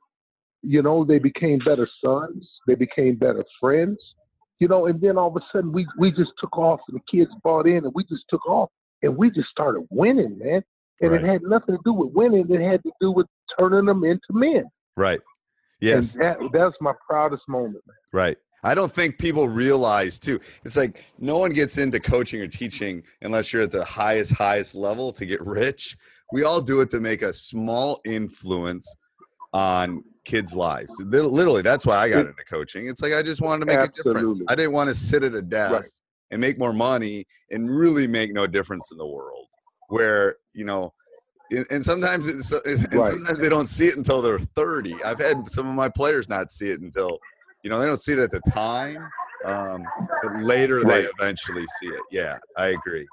You 0.62 0.82
know, 0.82 1.04
they 1.04 1.18
became 1.18 1.58
better 1.58 1.88
sons. 2.04 2.48
They 2.66 2.76
became 2.76 3.16
better 3.16 3.44
friends. 3.60 3.98
You 4.60 4.68
know, 4.68 4.86
and 4.86 5.00
then 5.00 5.18
all 5.18 5.28
of 5.28 5.36
a 5.36 5.44
sudden 5.52 5.72
we 5.72 5.86
we 5.98 6.10
just 6.12 6.32
took 6.38 6.56
off 6.56 6.80
and 6.88 6.96
the 6.96 7.18
kids 7.18 7.30
bought 7.42 7.66
in 7.66 7.84
and 7.84 7.92
we 7.94 8.04
just 8.04 8.24
took 8.30 8.46
off 8.46 8.70
and 9.02 9.16
we 9.16 9.30
just 9.30 9.48
started 9.48 9.86
winning, 9.90 10.38
man. 10.38 10.62
And 11.00 11.12
right. 11.12 11.24
it 11.24 11.26
had 11.26 11.42
nothing 11.42 11.76
to 11.76 11.82
do 11.84 11.92
with 11.92 12.12
winning. 12.12 12.46
It 12.48 12.60
had 12.60 12.82
to 12.84 12.92
do 13.00 13.10
with 13.10 13.26
turning 13.58 13.86
them 13.86 14.04
into 14.04 14.20
men. 14.30 14.64
Right. 14.96 15.20
Yes. 15.80 16.14
And 16.14 16.22
that 16.22 16.38
that's 16.52 16.76
my 16.80 16.92
proudest 17.08 17.42
moment, 17.48 17.82
man. 17.86 17.96
Right. 18.12 18.38
I 18.64 18.76
don't 18.76 18.92
think 18.92 19.18
people 19.18 19.48
realize 19.48 20.20
too. 20.20 20.38
It's 20.64 20.76
like 20.76 21.04
no 21.18 21.38
one 21.38 21.52
gets 21.52 21.78
into 21.78 21.98
coaching 21.98 22.40
or 22.40 22.46
teaching 22.46 23.02
unless 23.20 23.52
you're 23.52 23.62
at 23.62 23.72
the 23.72 23.84
highest, 23.84 24.32
highest 24.32 24.76
level 24.76 25.12
to 25.14 25.26
get 25.26 25.44
rich. 25.44 25.96
We 26.32 26.44
all 26.44 26.60
do 26.60 26.80
it 26.80 26.90
to 26.92 27.00
make 27.00 27.22
a 27.22 27.32
small 27.32 28.00
influence 28.04 28.86
on 29.52 30.02
kids' 30.24 30.54
lives. 30.54 30.94
Literally, 31.00 31.62
that's 31.62 31.84
why 31.86 31.96
I 31.96 32.08
got 32.08 32.20
into 32.20 32.44
coaching. 32.48 32.86
It's 32.86 33.02
like 33.02 33.12
I 33.12 33.22
just 33.22 33.40
wanted 33.40 33.60
to 33.60 33.66
make 33.66 33.78
Absolutely. 33.78 34.10
a 34.10 34.14
difference. 34.14 34.42
I 34.48 34.54
didn't 34.54 34.72
want 34.72 34.88
to 34.88 34.94
sit 34.94 35.22
at 35.22 35.34
a 35.34 35.42
desk 35.42 35.72
right. 35.72 35.84
and 36.30 36.40
make 36.40 36.58
more 36.58 36.72
money 36.72 37.26
and 37.50 37.70
really 37.70 38.06
make 38.06 38.32
no 38.32 38.46
difference 38.46 38.90
in 38.92 38.98
the 38.98 39.06
world. 39.06 39.46
Where 39.88 40.36
you 40.54 40.64
know, 40.64 40.92
and 41.70 41.84
sometimes 41.84 42.26
it's, 42.26 42.50
and 42.52 42.94
right. 42.94 43.12
sometimes 43.12 43.40
they 43.40 43.48
don't 43.48 43.66
see 43.66 43.86
it 43.86 43.96
until 43.96 44.22
they're 44.22 44.40
30. 44.56 45.02
I've 45.04 45.20
had 45.20 45.48
some 45.50 45.68
of 45.68 45.74
my 45.74 45.88
players 45.88 46.28
not 46.28 46.50
see 46.50 46.70
it 46.70 46.80
until 46.80 47.18
you 47.62 47.70
know 47.70 47.78
they 47.78 47.86
don't 47.86 48.00
see 48.00 48.12
it 48.12 48.18
at 48.18 48.30
the 48.30 48.40
time, 48.50 49.08
um, 49.44 49.84
but 50.22 50.36
later 50.36 50.80
right. 50.80 50.86
they 50.86 51.08
eventually 51.18 51.66
see 51.80 51.88
it. 51.88 52.02
Yeah, 52.10 52.38
I 52.56 52.68
agree. 52.68 53.06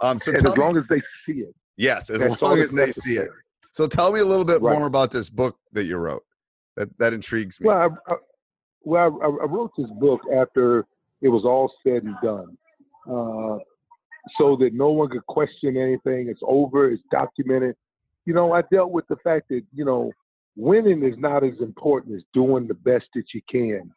Um, 0.00 0.18
so 0.20 0.32
as 0.32 0.42
long 0.44 0.74
me, 0.74 0.80
as 0.80 0.86
they 0.88 1.02
see 1.26 1.40
it. 1.40 1.54
Yes, 1.76 2.10
as 2.10 2.40
long 2.42 2.58
as 2.58 2.72
they 2.72 2.92
see 2.92 3.16
it. 3.16 3.30
So 3.78 3.86
tell 3.86 4.10
me 4.10 4.18
a 4.18 4.24
little 4.24 4.44
bit 4.44 4.60
right. 4.60 4.76
more 4.76 4.88
about 4.88 5.12
this 5.12 5.30
book 5.30 5.56
that 5.70 5.84
you 5.84 5.98
wrote. 5.98 6.24
That 6.74 6.88
that 6.98 7.12
intrigues 7.12 7.60
me. 7.60 7.68
Well, 7.68 7.78
I, 7.78 8.12
I 8.12 8.16
well, 8.82 9.20
I, 9.22 9.26
I, 9.26 9.46
wrote 9.46 9.70
this 9.78 9.86
book 10.00 10.20
after 10.34 10.84
it 11.22 11.28
was 11.28 11.44
all 11.44 11.72
said 11.84 12.02
and 12.02 12.16
done, 12.20 12.58
uh, 13.08 13.58
so 14.36 14.56
that 14.56 14.70
no 14.72 14.90
one 14.90 15.10
could 15.10 15.24
question 15.26 15.76
anything. 15.76 16.28
It's 16.28 16.40
over. 16.42 16.90
It's 16.90 17.04
documented. 17.12 17.76
You 18.26 18.34
know, 18.34 18.52
I 18.52 18.62
dealt 18.72 18.90
with 18.90 19.06
the 19.06 19.16
fact 19.22 19.48
that 19.50 19.62
you 19.72 19.84
know 19.84 20.10
winning 20.56 21.04
is 21.04 21.14
not 21.16 21.44
as 21.44 21.60
important 21.60 22.16
as 22.16 22.24
doing 22.34 22.66
the 22.66 22.74
best 22.74 23.06
that 23.14 23.26
you 23.32 23.42
can. 23.48 23.92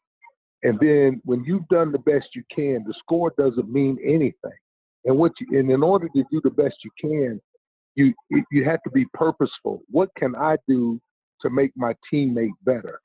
And 0.61 0.79
then 0.79 1.23
when 1.25 1.43
you've 1.43 1.67
done 1.69 1.91
the 1.91 1.97
best 1.97 2.27
you 2.35 2.43
can, 2.55 2.83
the 2.85 2.93
score 2.99 3.33
doesn't 3.35 3.67
mean 3.67 3.97
anything. 4.05 4.59
And 5.05 5.17
what 5.17 5.31
you, 5.39 5.57
and 5.57 5.71
in 5.71 5.81
order 5.81 6.07
to 6.07 6.23
do 6.31 6.39
the 6.43 6.51
best 6.51 6.75
you 6.83 6.91
can, 7.01 7.41
you 7.95 8.13
you 8.29 8.65
have 8.65 8.81
to 8.83 8.89
be 8.91 9.05
purposeful. 9.13 9.81
What 9.89 10.09
can 10.17 10.35
I 10.35 10.57
do 10.67 10.99
to 11.41 11.49
make 11.49 11.71
my 11.75 11.95
teammate 12.11 12.51
better? 12.63 12.99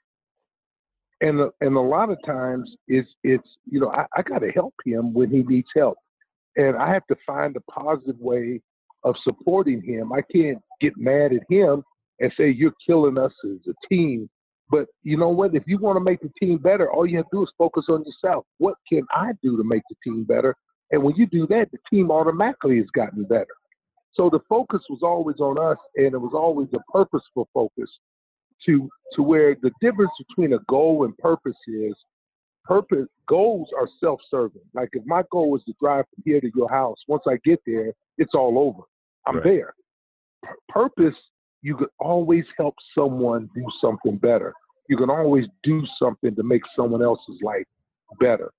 And 1.21 1.41
uh, 1.41 1.51
and 1.61 1.77
a 1.77 1.81
lot 1.81 2.11
of 2.11 2.19
times 2.25 2.71
it's 2.89 3.09
it's 3.25 3.49
you 3.71 3.81
know 3.81 3.91
I, 3.91 4.07
I 4.17 4.23
got 4.23 4.41
to 4.41 4.51
help 4.51 4.75
him 4.85 5.13
when 5.13 5.31
he 5.31 5.43
needs 5.43 5.69
help, 5.75 5.97
and 6.57 6.77
I 6.77 6.93
have 6.93 7.07
to 7.09 7.17
find 7.27 7.57
a 7.57 7.61
positive 7.71 8.19
way 8.19 8.61
of 9.05 9.15
supporting 9.23 9.83
him. 9.83 10.13
I 10.13 10.23
can't 10.35 10.59
get 10.81 10.97
mad 10.97 11.33
at 11.33 11.43
him 11.49 11.83
and 12.21 12.33
say 12.37 12.51
you're 12.51 12.75
killing 12.85 13.19
us 13.19 13.33
as 13.45 13.59
a 13.69 13.89
team. 13.89 14.29
But 14.69 14.87
you 15.05 15.17
know 15.17 15.29
what? 15.29 15.55
If 15.55 15.63
you 15.67 15.79
want 15.79 15.97
to 15.97 16.01
make 16.01 16.21
the 16.21 16.31
team 16.41 16.59
better, 16.59 16.91
all 16.91 17.07
you 17.07 17.19
have 17.19 17.31
to 17.31 17.37
do 17.37 17.43
is 17.45 17.53
focus 17.57 17.85
on 17.89 18.05
yourself. 18.05 18.45
What 18.59 18.75
can 18.89 19.07
I 19.15 19.31
do 19.43 19.57
to 19.57 19.63
make 19.63 19.83
the 19.89 19.95
team 20.03 20.25
better? 20.25 20.57
And 20.91 21.03
when 21.03 21.15
you 21.15 21.27
do 21.27 21.47
that, 21.49 21.71
the 21.71 21.79
team 21.89 22.11
automatically 22.11 22.79
has 22.79 22.87
gotten 22.95 23.25
better. 23.25 23.47
So 24.17 24.31
the 24.31 24.41
focus 24.49 24.81
was 24.89 25.01
always 25.03 25.37
on 25.41 25.59
us, 25.59 25.79
and 25.97 26.15
it 26.15 26.19
was 26.19 26.33
always 26.35 26.69
a 26.75 26.79
purposeful 26.91 27.49
focus 27.53 27.91
to 28.65 28.89
to 29.15 29.23
where 29.23 29.55
the 29.63 29.71
difference 29.81 30.11
between 30.27 30.55
a 30.55 30.59
goal 30.69 31.05
and 31.05 31.17
purpose 31.19 31.57
is 31.69 31.95
purpose 32.65 33.07
goals 33.29 33.69
are 33.79 33.89
self-serving. 34.01 34.63
Like 34.75 34.89
if 34.93 35.05
my 35.07 35.23
goal 35.31 35.57
is 35.57 35.63
to 35.65 35.75
drive 35.81 36.05
from 36.15 36.23
here 36.25 36.41
to 36.41 36.51
your 36.57 36.69
house, 36.69 36.97
once 37.07 37.23
I 37.29 37.37
get 37.45 37.61
there, 37.67 37.93
it's 38.19 38.35
all 38.35 38.59
over. 38.59 38.83
I'm 39.27 39.37
right. 39.37 39.45
there. 39.45 39.75
P- 40.45 40.51
purpose 40.69 41.15
you 41.63 41.77
can 41.77 41.89
always 41.99 42.45
help 42.57 42.75
someone 42.97 43.51
do 43.55 43.65
something 43.81 44.17
better. 44.17 44.53
You 44.89 44.97
can 44.97 45.11
always 45.11 45.47
do 45.63 45.83
something 45.99 46.35
to 46.35 46.43
make 46.43 46.63
someone 46.77 47.03
else's 47.03 47.41
life 47.43 47.67
better. 48.21 48.51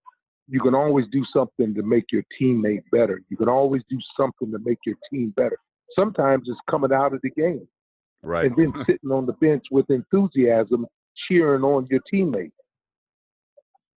You 0.49 0.61
can 0.61 0.73
always 0.73 1.05
do 1.11 1.25
something 1.33 1.73
to 1.75 1.83
make 1.83 2.05
your 2.11 2.23
teammate 2.39 2.83
better. 2.91 3.21
You 3.29 3.37
can 3.37 3.49
always 3.49 3.81
do 3.89 3.97
something 4.15 4.51
to 4.51 4.59
make 4.59 4.79
your 4.85 4.95
team 5.11 5.33
better. 5.35 5.57
Sometimes 5.93 6.45
it's 6.47 6.59
coming 6.69 6.93
out 6.93 7.13
of 7.13 7.21
the 7.21 7.31
game. 7.31 7.67
Right. 8.23 8.45
And 8.45 8.55
then 8.55 8.73
sitting 8.87 9.11
on 9.11 9.25
the 9.25 9.33
bench 9.33 9.65
with 9.71 9.89
enthusiasm, 9.89 10.85
cheering 11.27 11.63
on 11.63 11.87
your 11.89 11.99
teammate. 12.11 12.51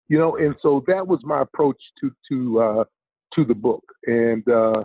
You 0.08 0.18
know, 0.18 0.36
and 0.36 0.54
so 0.62 0.82
that 0.86 1.06
was 1.06 1.20
my 1.22 1.42
approach 1.42 1.80
to 2.00 2.10
to 2.30 2.60
uh, 2.60 2.84
to 3.34 3.44
the 3.44 3.54
book. 3.54 3.84
And 4.06 4.48
uh, 4.48 4.84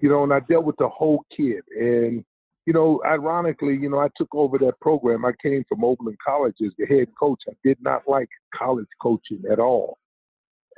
you 0.00 0.08
know, 0.08 0.24
and 0.24 0.32
I 0.32 0.40
dealt 0.40 0.64
with 0.64 0.76
the 0.78 0.88
whole 0.88 1.24
kid. 1.36 1.62
And 1.78 2.24
you 2.64 2.72
know, 2.72 3.02
ironically, 3.06 3.76
you 3.76 3.90
know, 3.90 3.98
I 3.98 4.08
took 4.16 4.34
over 4.34 4.56
that 4.58 4.80
program. 4.80 5.26
I 5.26 5.32
came 5.42 5.64
from 5.68 5.84
Oberlin 5.84 6.16
College 6.26 6.56
as 6.64 6.72
the 6.78 6.86
head 6.86 7.08
coach. 7.20 7.42
I 7.46 7.52
did 7.62 7.76
not 7.82 8.04
like 8.08 8.30
college 8.54 8.88
coaching 9.02 9.42
at 9.52 9.58
all 9.58 9.98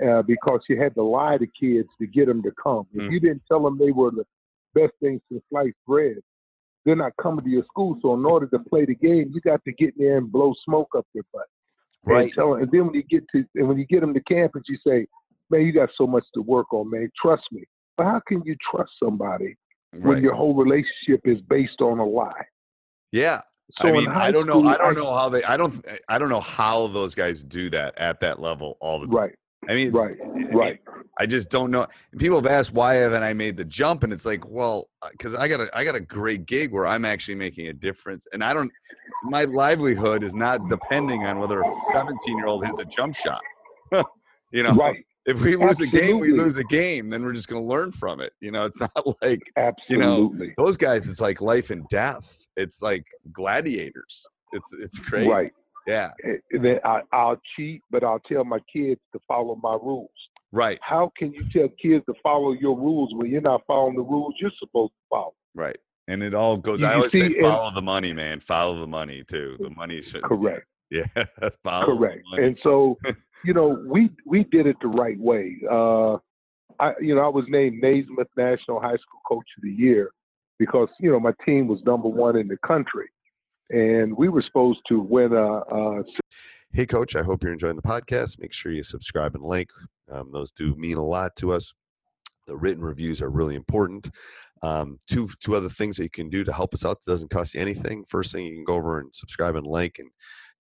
uh, 0.04 0.22
because 0.22 0.60
you 0.68 0.80
had 0.80 0.94
to 0.94 1.02
lie 1.02 1.38
to 1.38 1.46
kids 1.46 1.88
to 2.00 2.06
get 2.06 2.26
them 2.26 2.42
to 2.42 2.52
come. 2.62 2.86
If 2.92 3.02
mm. 3.02 3.12
you 3.12 3.20
didn't 3.20 3.42
tell 3.48 3.62
them 3.62 3.78
they 3.78 3.92
were 3.92 4.10
the 4.10 4.24
best 4.74 4.92
thing 5.00 5.20
since 5.30 5.42
sliced 5.50 5.76
bread, 5.86 6.16
they're 6.84 6.96
not 6.96 7.12
coming 7.20 7.44
to 7.44 7.50
your 7.50 7.64
school. 7.64 7.98
So 8.02 8.14
in 8.14 8.24
order 8.24 8.46
to 8.46 8.58
play 8.58 8.84
the 8.84 8.94
game, 8.94 9.32
you 9.34 9.40
got 9.40 9.64
to 9.64 9.72
get 9.72 9.94
in 9.98 10.06
there 10.06 10.18
and 10.18 10.30
blow 10.30 10.54
smoke 10.64 10.88
up 10.96 11.06
their 11.14 11.24
butt. 11.32 11.46
Right. 12.04 12.24
And, 12.24 12.32
tell, 12.34 12.54
and 12.54 12.70
then 12.70 12.86
when 12.86 12.94
you 12.94 13.02
get 13.02 13.24
to 13.32 13.44
and 13.56 13.68
when 13.68 13.78
you 13.78 13.86
get 13.86 14.00
them 14.00 14.14
to 14.14 14.20
campus, 14.20 14.62
you 14.68 14.78
say, 14.86 15.06
"Man, 15.50 15.62
you 15.62 15.72
got 15.72 15.88
so 15.96 16.06
much 16.06 16.24
to 16.34 16.42
work 16.42 16.72
on, 16.72 16.88
man. 16.90 17.10
Trust 17.20 17.42
me." 17.50 17.64
But 17.96 18.04
how 18.04 18.20
can 18.28 18.42
you 18.44 18.54
trust 18.70 18.92
somebody 19.02 19.56
right. 19.92 20.04
when 20.04 20.22
your 20.22 20.34
whole 20.34 20.54
relationship 20.54 21.20
is 21.24 21.40
based 21.42 21.80
on 21.80 21.98
a 21.98 22.04
lie. 22.04 22.46
Yeah. 23.12 23.40
So 23.80 23.88
I 23.88 23.92
mean, 23.92 24.08
I 24.08 24.30
don't 24.30 24.46
know. 24.46 24.64
I 24.64 24.76
don't 24.76 24.94
know 24.94 25.12
how 25.12 25.28
they. 25.28 25.42
I 25.42 25.56
don't. 25.56 25.84
I 26.08 26.18
don't 26.18 26.28
know 26.28 26.40
how 26.40 26.86
those 26.86 27.14
guys 27.14 27.42
do 27.42 27.68
that 27.70 27.98
at 27.98 28.20
that 28.20 28.40
level 28.40 28.76
all 28.80 29.00
the 29.00 29.06
time. 29.06 29.16
Right. 29.16 29.34
I 29.68 29.74
mean, 29.74 29.90
right, 29.92 30.16
I 30.22 30.48
right. 30.50 30.80
I 31.18 31.26
just 31.26 31.48
don't 31.48 31.70
know. 31.70 31.86
People 32.18 32.36
have 32.36 32.46
asked 32.46 32.72
why 32.72 32.94
haven't 32.94 33.22
I 33.22 33.32
made 33.32 33.56
the 33.56 33.64
jump, 33.64 34.04
and 34.04 34.12
it's 34.12 34.24
like, 34.24 34.46
well, 34.46 34.88
because 35.10 35.34
uh, 35.34 35.40
I 35.40 35.48
got 35.48 35.60
a 35.60 35.68
I 35.76 35.84
got 35.84 35.94
a 35.94 36.00
great 36.00 36.46
gig 36.46 36.72
where 36.72 36.86
I'm 36.86 37.04
actually 37.04 37.36
making 37.36 37.68
a 37.68 37.72
difference, 37.72 38.26
and 38.32 38.44
I 38.44 38.52
don't. 38.52 38.70
My 39.24 39.44
livelihood 39.44 40.22
is 40.22 40.34
not 40.34 40.68
depending 40.68 41.24
on 41.24 41.38
whether 41.38 41.60
a 41.60 41.74
17 41.92 42.36
year 42.36 42.46
old 42.46 42.66
hits 42.66 42.80
a 42.80 42.84
jump 42.84 43.14
shot. 43.14 43.40
you 44.52 44.62
know, 44.62 44.72
right. 44.72 45.04
If 45.24 45.42
we 45.42 45.56
lose 45.56 45.70
Absolutely. 45.70 45.98
a 45.98 46.02
game, 46.02 46.18
we 46.20 46.32
lose 46.32 46.56
a 46.56 46.64
game. 46.64 47.10
Then 47.10 47.24
we're 47.24 47.32
just 47.32 47.48
going 47.48 47.60
to 47.60 47.66
learn 47.66 47.90
from 47.90 48.20
it. 48.20 48.32
You 48.40 48.52
know, 48.52 48.64
it's 48.64 48.78
not 48.80 49.22
like 49.22 49.50
Absolutely. 49.56 49.86
you 49.88 49.98
know 49.98 50.52
those 50.56 50.76
guys. 50.76 51.08
It's 51.08 51.20
like 51.20 51.40
life 51.40 51.70
and 51.70 51.88
death. 51.88 52.46
It's 52.56 52.80
like 52.82 53.04
gladiators. 53.32 54.26
It's 54.52 54.72
it's 54.80 55.00
crazy. 55.00 55.30
Right. 55.30 55.52
Yeah. 55.86 56.10
Then 56.50 56.80
I, 56.84 57.02
I'll 57.12 57.40
cheat, 57.54 57.80
but 57.90 58.02
I'll 58.02 58.20
tell 58.20 58.44
my 58.44 58.58
kids 58.72 59.00
to 59.12 59.20
follow 59.28 59.58
my 59.62 59.74
rules. 59.74 60.10
Right. 60.52 60.78
How 60.82 61.12
can 61.16 61.32
you 61.32 61.44
tell 61.52 61.68
kids 61.80 62.04
to 62.06 62.14
follow 62.22 62.52
your 62.52 62.76
rules 62.76 63.10
when 63.14 63.30
you're 63.30 63.40
not 63.40 63.62
following 63.66 63.96
the 63.96 64.02
rules 64.02 64.34
you're 64.40 64.50
supposed 64.58 64.92
to 64.92 65.04
follow? 65.10 65.34
Right. 65.54 65.76
And 66.08 66.22
it 66.22 66.34
all 66.34 66.56
goes. 66.56 66.80
You 66.80 66.86
I 66.86 66.94
always 66.94 67.12
see, 67.12 67.32
say, 67.32 67.40
follow 67.40 67.74
the 67.74 67.82
money, 67.82 68.12
man. 68.12 68.40
Follow 68.40 68.80
the 68.80 68.86
money 68.86 69.24
too. 69.24 69.56
The 69.58 69.70
money 69.70 70.02
should. 70.02 70.22
Correct. 70.22 70.66
Yeah. 70.88 71.06
correct. 71.64 72.22
And 72.38 72.56
so 72.62 72.96
you 73.44 73.54
know, 73.54 73.82
we 73.86 74.10
we 74.24 74.44
did 74.44 74.66
it 74.66 74.76
the 74.80 74.88
right 74.88 75.18
way. 75.18 75.56
Uh, 75.70 76.14
I, 76.78 76.92
you 77.00 77.14
know, 77.14 77.22
I 77.22 77.28
was 77.28 77.44
named 77.48 77.82
Naismith 77.82 78.28
National 78.36 78.80
High 78.80 78.96
School 78.96 79.20
Coach 79.26 79.46
of 79.56 79.62
the 79.62 79.70
Year 79.70 80.10
because 80.58 80.88
you 81.00 81.10
know 81.10 81.20
my 81.20 81.32
team 81.44 81.68
was 81.68 81.80
number 81.84 82.08
one 82.08 82.36
in 82.36 82.48
the 82.48 82.58
country, 82.66 83.08
and 83.70 84.16
we 84.16 84.28
were 84.28 84.42
supposed 84.42 84.80
to 84.88 85.00
win 85.00 85.32
a. 85.32 85.58
a 85.58 86.04
hey, 86.72 86.86
Coach! 86.86 87.16
I 87.16 87.22
hope 87.22 87.42
you're 87.42 87.52
enjoying 87.52 87.76
the 87.76 87.82
podcast. 87.82 88.40
Make 88.40 88.52
sure 88.52 88.72
you 88.72 88.82
subscribe 88.82 89.34
and 89.34 89.44
like; 89.44 89.70
um, 90.10 90.30
those 90.32 90.52
do 90.52 90.74
mean 90.76 90.96
a 90.96 91.04
lot 91.04 91.34
to 91.36 91.52
us. 91.52 91.72
The 92.46 92.56
written 92.56 92.82
reviews 92.82 93.20
are 93.22 93.30
really 93.30 93.54
important. 93.54 94.10
Um, 94.62 94.98
two 95.08 95.28
two 95.40 95.54
other 95.54 95.68
things 95.68 95.96
that 95.96 96.04
you 96.04 96.10
can 96.10 96.30
do 96.30 96.44
to 96.44 96.52
help 96.52 96.74
us 96.74 96.84
out 96.84 97.02
that 97.04 97.10
doesn't 97.10 97.30
cost 97.30 97.54
you 97.54 97.60
anything. 97.60 98.04
First 98.08 98.32
thing, 98.32 98.46
you 98.46 98.54
can 98.54 98.64
go 98.64 98.74
over 98.74 99.00
and 99.00 99.14
subscribe 99.14 99.56
and 99.56 99.66
like 99.66 99.98
and 99.98 100.10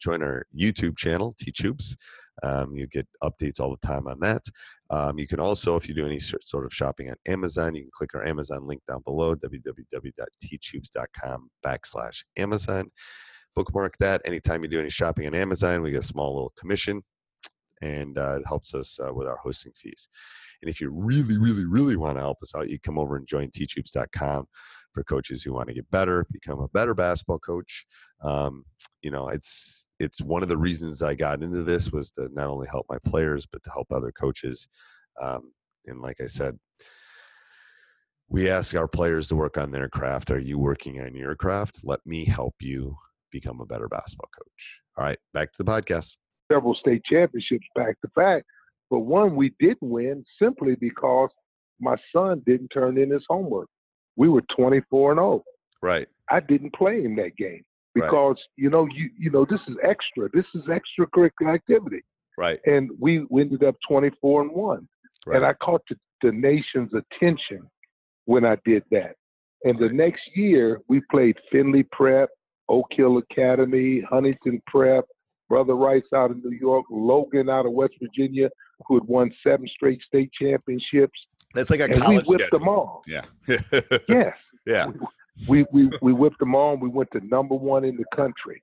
join 0.00 0.22
our 0.22 0.46
YouTube 0.56 0.96
channel, 0.96 1.34
Teach 1.38 1.60
Hoops. 1.60 1.96
Um, 2.42 2.76
you 2.76 2.86
get 2.86 3.06
updates 3.22 3.60
all 3.60 3.70
the 3.70 3.86
time 3.86 4.06
on 4.06 4.18
that. 4.20 4.42
Um, 4.90 5.18
you 5.18 5.26
can 5.26 5.40
also, 5.40 5.76
if 5.76 5.86
you 5.88 5.94
do 5.94 6.06
any 6.06 6.18
sort 6.18 6.64
of 6.64 6.72
shopping 6.72 7.10
on 7.10 7.16
Amazon, 7.26 7.74
you 7.74 7.82
can 7.82 7.90
click 7.92 8.14
our 8.14 8.24
Amazon 8.24 8.66
link 8.66 8.80
down 8.88 9.02
below, 9.04 9.34
www.teachhoops.com 9.34 11.50
backslash 11.64 12.24
Amazon. 12.36 12.90
Bookmark 13.54 13.98
that. 13.98 14.22
Anytime 14.24 14.62
you 14.62 14.68
do 14.68 14.80
any 14.80 14.90
shopping 14.90 15.26
on 15.26 15.34
Amazon, 15.34 15.82
we 15.82 15.90
get 15.90 16.04
a 16.04 16.06
small 16.06 16.34
little 16.34 16.52
commission, 16.58 17.02
and 17.80 18.18
uh, 18.18 18.36
it 18.38 18.46
helps 18.46 18.74
us 18.74 18.98
uh, 19.00 19.14
with 19.14 19.26
our 19.26 19.38
hosting 19.38 19.72
fees. 19.74 20.08
And 20.62 20.70
if 20.70 20.80
you 20.80 20.90
really, 20.90 21.38
really, 21.38 21.64
really 21.64 21.96
want 21.96 22.18
to 22.18 22.22
help 22.22 22.38
us 22.42 22.54
out, 22.54 22.68
you 22.68 22.78
come 22.78 22.98
over 22.98 23.16
and 23.16 23.26
join 23.26 23.48
teachhoops.com 23.48 24.46
for 24.92 25.04
coaches 25.04 25.42
who 25.42 25.52
want 25.52 25.68
to 25.68 25.74
get 25.74 25.90
better, 25.90 26.26
become 26.30 26.60
a 26.60 26.68
better 26.68 26.94
basketball 26.94 27.38
coach. 27.38 27.86
Um, 28.22 28.64
you 29.02 29.10
know, 29.10 29.28
it's 29.28 29.85
it's 29.98 30.20
one 30.20 30.42
of 30.42 30.48
the 30.48 30.56
reasons 30.56 31.02
I 31.02 31.14
got 31.14 31.42
into 31.42 31.62
this 31.62 31.90
was 31.90 32.10
to 32.12 32.28
not 32.32 32.48
only 32.48 32.66
help 32.68 32.86
my 32.88 32.98
players 32.98 33.46
but 33.50 33.62
to 33.64 33.70
help 33.70 33.90
other 33.90 34.12
coaches. 34.12 34.68
Um, 35.20 35.52
and 35.86 36.00
like 36.00 36.20
I 36.20 36.26
said, 36.26 36.58
we 38.28 38.50
ask 38.50 38.74
our 38.74 38.88
players 38.88 39.28
to 39.28 39.36
work 39.36 39.56
on 39.56 39.70
their 39.70 39.88
craft. 39.88 40.30
Are 40.30 40.38
you 40.38 40.58
working 40.58 41.00
on 41.00 41.14
your 41.14 41.34
craft? 41.36 41.80
Let 41.84 42.04
me 42.04 42.24
help 42.24 42.54
you 42.60 42.96
become 43.30 43.60
a 43.60 43.66
better 43.66 43.88
basketball 43.88 44.30
coach. 44.36 44.80
All 44.96 45.04
right, 45.04 45.18
back 45.32 45.52
to 45.52 45.62
the 45.62 45.70
podcast. 45.70 46.16
Several 46.52 46.74
state 46.74 47.02
championships 47.04 47.66
back 47.74 48.00
to 48.00 48.08
back, 48.14 48.44
but 48.90 49.00
one 49.00 49.36
we 49.36 49.54
didn't 49.60 49.88
win 49.88 50.24
simply 50.40 50.74
because 50.74 51.30
my 51.80 51.96
son 52.14 52.42
didn't 52.46 52.68
turn 52.68 52.98
in 52.98 53.10
his 53.10 53.24
homework 53.28 53.68
we 54.16 54.28
were 54.28 54.42
24 54.56 55.12
and 55.12 55.18
0. 55.18 55.44
Right. 55.82 56.08
I 56.30 56.40
didn't 56.40 56.74
play 56.74 57.04
in 57.04 57.14
that 57.16 57.36
game 57.36 57.62
because 58.02 58.36
right. 58.36 58.56
you 58.56 58.70
know 58.70 58.86
you 58.94 59.10
you 59.18 59.30
know 59.30 59.44
this 59.44 59.60
is 59.68 59.76
extra. 59.82 60.28
This 60.32 60.46
is 60.54 60.62
extracurricular 60.64 61.54
activity. 61.54 62.02
Right. 62.36 62.60
And 62.66 62.90
we, 62.98 63.26
we 63.30 63.42
ended 63.42 63.64
up 63.64 63.76
24 63.88 64.42
and 64.42 64.50
1. 64.52 64.88
Right. 65.26 65.36
And 65.36 65.46
I 65.46 65.54
caught 65.54 65.82
the, 65.88 65.96
the 66.22 66.32
nation's 66.32 66.92
attention 66.94 67.68
when 68.26 68.44
I 68.44 68.56
did 68.64 68.84
that. 68.90 69.16
And 69.64 69.78
the 69.78 69.88
next 69.88 70.22
year 70.34 70.80
we 70.88 71.00
played 71.10 71.36
Findlay 71.50 71.84
Prep, 71.92 72.28
Oak 72.68 72.86
Hill 72.90 73.18
Academy, 73.18 74.02
Huntington 74.08 74.60
Prep, 74.66 75.04
Brother 75.48 75.74
Rice 75.74 76.02
out 76.14 76.30
of 76.30 76.44
New 76.44 76.56
York, 76.56 76.84
Logan 76.90 77.48
out 77.48 77.66
of 77.66 77.72
West 77.72 77.94
Virginia, 78.02 78.50
who 78.86 78.94
had 78.94 79.04
won 79.04 79.32
seven 79.42 79.66
straight 79.68 80.02
state 80.02 80.30
championships. 80.32 81.18
That's 81.54 81.70
like 81.70 81.80
a 81.80 81.84
and 81.84 81.94
college. 82.02 82.26
We 82.26 82.34
whipped 82.34 82.42
schedule. 82.42 82.58
them 82.58 82.68
all. 82.68 83.02
Yeah. 83.06 83.22
yes. 84.08 84.34
Yeah. 84.66 84.88
We, 84.88 84.94
we 85.48 85.66
we 85.72 85.90
we 86.00 86.12
whipped 86.12 86.38
them 86.38 86.54
all. 86.54 86.76
We 86.76 86.88
went 86.88 87.10
to 87.12 87.20
number 87.26 87.54
one 87.54 87.84
in 87.84 87.96
the 87.96 88.04
country, 88.14 88.62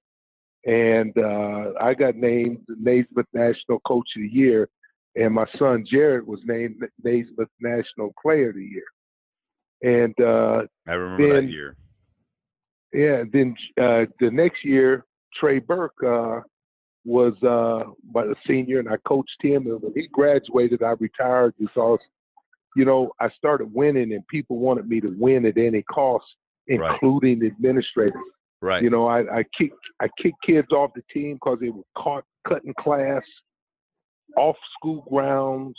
and 0.65 1.15
uh, 1.17 1.73
I 1.79 1.93
got 1.93 2.15
named 2.15 2.59
Naismith 2.67 3.27
National 3.33 3.79
Coach 3.81 4.07
of 4.15 4.21
the 4.21 4.27
Year, 4.27 4.69
and 5.15 5.33
my 5.33 5.45
son 5.57 5.85
Jared 5.89 6.25
was 6.25 6.39
named 6.45 6.75
Naismith 7.03 7.49
National 7.59 8.13
Player 8.21 8.49
of 8.49 8.55
the 8.55 8.63
Year. 8.63 8.85
And 9.83 10.15
uh, 10.19 10.63
I 10.87 10.93
remember 10.93 11.33
then, 11.33 11.45
that 11.45 11.51
year. 11.51 11.75
Yeah. 12.93 13.23
Then 13.31 13.55
uh, 13.81 14.05
the 14.19 14.31
next 14.31 14.63
year, 14.63 15.05
Trey 15.35 15.59
Burke 15.59 16.01
uh, 16.05 16.39
was 17.03 17.33
uh, 17.43 18.19
a 18.19 18.35
senior, 18.47 18.79
and 18.79 18.89
I 18.89 18.95
coached 19.05 19.41
him. 19.41 19.67
And 19.67 19.81
when 19.81 19.93
he 19.93 20.07
graduated, 20.13 20.83
I 20.83 20.91
retired 20.99 21.53
because 21.59 21.99
you 22.75 22.85
know, 22.85 23.11
I 23.19 23.29
started 23.37 23.73
winning 23.73 24.13
and 24.13 24.27
people 24.27 24.57
wanted 24.57 24.87
me 24.87 24.99
to 25.01 25.13
win 25.17 25.45
at 25.45 25.57
any 25.57 25.83
cost, 25.83 26.25
including 26.67 27.39
right. 27.39 27.51
administrators. 27.51 28.21
Right. 28.61 28.81
You 28.81 28.89
know, 28.89 29.07
I, 29.07 29.39
I 29.39 29.43
kick 29.57 29.71
I 30.01 30.07
kick 30.21 30.33
kids 30.45 30.69
off 30.71 30.91
the 30.95 31.03
team 31.13 31.35
because 31.35 31.59
they 31.59 31.69
were 31.69 31.83
caught 31.97 32.23
cutting 32.47 32.73
class, 32.79 33.23
off 34.37 34.55
school 34.77 35.05
grounds, 35.09 35.75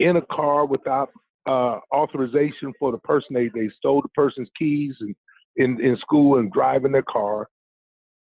in 0.00 0.16
a 0.16 0.22
car 0.22 0.66
without 0.66 1.10
uh, 1.46 1.78
authorization 1.94 2.72
for 2.78 2.90
the 2.90 2.98
person. 2.98 3.34
They 3.34 3.48
they 3.54 3.70
stole 3.76 4.02
the 4.02 4.08
person's 4.08 4.50
keys 4.58 4.94
and 5.00 5.14
in 5.56 5.80
in 5.80 5.96
school 5.98 6.38
and 6.38 6.52
driving 6.52 6.92
their 6.92 7.02
car 7.02 7.48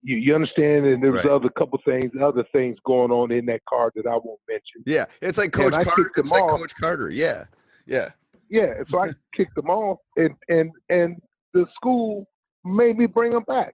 you, 0.02 0.18
you 0.18 0.36
understand? 0.36 0.86
And 0.86 1.04
there 1.04 1.12
was 1.12 1.26
right. 1.26 1.34
other 1.34 1.50
couple 1.50 1.80
things, 1.86 2.12
other 2.22 2.46
things 2.52 2.78
going 2.86 3.12
on 3.12 3.32
in 3.32 3.46
that 3.48 3.62
car 3.68 3.92
that 3.96 4.06
I 4.06 4.14
won't 4.14 4.40
mention. 4.48 4.84
Yeah, 4.86 5.06
it's 5.22 5.38
like 5.38 5.52
Coach 5.52 5.74
Carter. 5.74 6.12
It's 6.16 6.32
like 6.32 6.44
Coach 6.44 6.74
Carter. 6.76 7.10
Yeah, 7.10 7.46
yeah, 7.86 8.10
yeah. 8.50 8.76
So 8.90 9.00
I 9.00 9.10
kicked 9.36 9.56
them 9.56 9.70
off, 9.70 10.00
and 10.16 10.34
and 10.48 10.72
and 10.90 11.22
the 11.54 11.66
school 11.76 12.28
made 12.64 12.98
me 12.98 13.06
bring 13.06 13.32
them 13.32 13.44
back. 13.48 13.74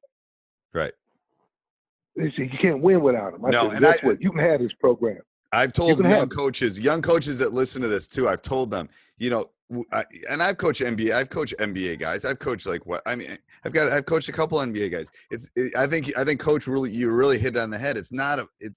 Right. 0.73 0.93
They 2.15 2.31
said 2.35 2.49
you 2.51 2.57
can't 2.61 2.81
win 2.81 3.01
without 3.01 3.33
them. 3.33 3.45
I 3.45 3.49
no, 3.49 3.71
said, 3.71 3.81
guess 3.81 4.03
I, 4.03 4.07
what? 4.07 4.21
You 4.21 4.31
can 4.31 4.39
have 4.39 4.61
this 4.61 4.71
program. 4.79 5.19
I've 5.51 5.73
told 5.73 5.99
young 5.99 6.29
coaches, 6.29 6.77
young 6.79 7.01
coaches 7.01 7.38
that 7.39 7.53
listen 7.53 7.81
to 7.81 7.88
this 7.88 8.07
too. 8.07 8.27
I've 8.27 8.41
told 8.41 8.71
them, 8.71 8.89
you 9.17 9.29
know, 9.29 9.49
I, 9.91 10.03
and 10.29 10.43
I've 10.43 10.57
coached 10.57 10.81
NBA. 10.81 11.13
I've 11.13 11.29
coached 11.29 11.55
NBA 11.59 11.99
guys. 11.99 12.25
I've 12.25 12.39
coached 12.39 12.65
like 12.65 12.85
what 12.85 13.01
I 13.05 13.15
mean. 13.15 13.38
I've 13.63 13.73
got 13.73 13.91
I've 13.91 14.05
coached 14.05 14.29
a 14.29 14.31
couple 14.31 14.59
NBA 14.59 14.91
guys. 14.91 15.07
It's 15.31 15.49
it, 15.55 15.75
I 15.75 15.88
think 15.88 16.15
I 16.17 16.23
think 16.23 16.39
coach 16.39 16.67
really 16.67 16.91
you 16.91 17.09
really 17.09 17.39
hit 17.39 17.57
on 17.57 17.69
the 17.69 17.77
head. 17.77 17.97
It's 17.97 18.11
not 18.11 18.39
a 18.39 18.47
it's 18.59 18.75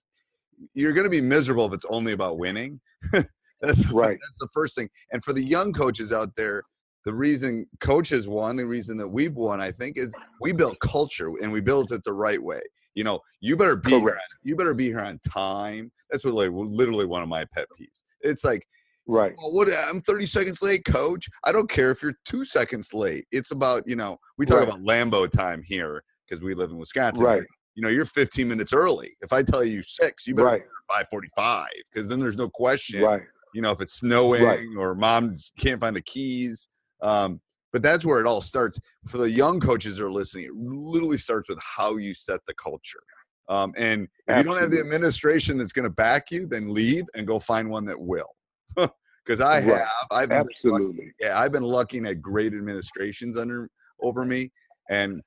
you're 0.74 0.92
going 0.92 1.04
to 1.04 1.10
be 1.10 1.20
miserable 1.20 1.66
if 1.66 1.72
it's 1.72 1.84
only 1.88 2.12
about 2.12 2.38
winning. 2.38 2.80
that's 3.12 3.86
right. 3.90 4.18
That's 4.22 4.38
the 4.38 4.48
first 4.52 4.74
thing. 4.74 4.88
And 5.12 5.22
for 5.22 5.32
the 5.32 5.42
young 5.42 5.72
coaches 5.72 6.12
out 6.12 6.34
there, 6.36 6.62
the 7.08 7.14
reason 7.14 7.66
coaches 7.80 8.28
won, 8.28 8.54
the 8.54 8.66
reason 8.66 8.98
that 8.98 9.08
we've 9.08 9.34
won, 9.34 9.62
I 9.62 9.72
think, 9.72 9.96
is 9.96 10.12
we 10.42 10.52
built 10.52 10.78
culture 10.80 11.32
and 11.40 11.50
we 11.50 11.62
built 11.62 11.90
it 11.90 12.04
the 12.04 12.12
right 12.12 12.42
way. 12.42 12.60
You 12.94 13.02
know, 13.02 13.20
you 13.40 13.56
better 13.56 13.76
be 13.76 13.92
here 13.92 14.10
on, 14.10 14.36
you 14.42 14.54
better 14.56 14.74
be 14.74 14.88
here 14.88 15.00
on 15.00 15.18
time. 15.26 15.90
That's 16.10 16.26
what 16.26 16.34
like 16.34 16.50
literally 16.52 17.06
one 17.06 17.22
of 17.22 17.28
my 17.30 17.46
pet 17.46 17.64
peeves. 17.80 18.04
It's 18.20 18.44
like 18.44 18.66
Right. 19.06 19.32
Well, 19.38 19.54
what 19.54 19.70
I'm 19.88 20.02
30 20.02 20.26
seconds 20.26 20.60
late, 20.60 20.84
coach. 20.84 21.30
I 21.44 21.50
don't 21.50 21.70
care 21.70 21.90
if 21.90 22.02
you're 22.02 22.12
two 22.26 22.44
seconds 22.44 22.92
late. 22.92 23.24
It's 23.32 23.52
about, 23.52 23.84
you 23.86 23.96
know, 23.96 24.18
we 24.36 24.44
talk 24.44 24.58
right. 24.58 24.68
about 24.68 24.82
Lambo 24.82 25.30
time 25.30 25.62
here 25.64 26.04
because 26.28 26.44
we 26.44 26.52
live 26.52 26.70
in 26.70 26.76
Wisconsin. 26.76 27.24
Right. 27.24 27.42
You 27.74 27.82
know, 27.84 27.88
you're 27.88 28.04
15 28.04 28.46
minutes 28.46 28.74
early. 28.74 29.12
If 29.22 29.32
I 29.32 29.42
tell 29.42 29.64
you 29.64 29.82
six, 29.82 30.26
you 30.26 30.34
better 30.34 30.48
right. 30.48 30.62
545 30.90 31.68
because 31.90 32.06
then 32.06 32.20
there's 32.20 32.36
no 32.36 32.50
question. 32.50 33.00
Right. 33.00 33.22
You 33.54 33.62
know, 33.62 33.70
if 33.70 33.80
it's 33.80 33.94
snowing 33.94 34.42
right. 34.42 34.60
or 34.76 34.94
mom 34.94 35.36
can't 35.58 35.80
find 35.80 35.96
the 35.96 36.02
keys. 36.02 36.68
Um, 37.00 37.40
but 37.72 37.82
that's 37.82 38.04
where 38.04 38.20
it 38.20 38.26
all 38.26 38.40
starts. 38.40 38.80
For 39.06 39.18
the 39.18 39.30
young 39.30 39.60
coaches 39.60 39.96
that 39.96 40.04
are 40.04 40.12
listening, 40.12 40.44
it 40.46 40.54
literally 40.54 41.18
starts 41.18 41.48
with 41.48 41.60
how 41.62 41.96
you 41.96 42.14
set 42.14 42.40
the 42.46 42.54
culture. 42.54 43.00
Um, 43.48 43.72
and 43.76 44.02
if 44.02 44.08
Absolutely. 44.28 44.38
you 44.38 44.44
don't 44.44 44.62
have 44.62 44.70
the 44.70 44.80
administration 44.80 45.58
that's 45.58 45.72
going 45.72 45.84
to 45.84 45.90
back 45.90 46.30
you, 46.30 46.46
then 46.46 46.72
leave 46.72 47.04
and 47.14 47.26
go 47.26 47.38
find 47.38 47.70
one 47.70 47.86
that 47.86 47.98
will 47.98 48.28
because 48.76 49.40
I 49.40 49.60
have. 49.60 49.88
I've 50.10 50.30
absolutely. 50.30 51.12
yeah, 51.20 51.38
I've 51.38 51.52
been 51.52 51.64
looking 51.64 52.06
at 52.06 52.20
great 52.22 52.52
administrations 52.54 53.38
under 53.38 53.68
over 54.02 54.24
me, 54.24 54.50
and 54.90 55.20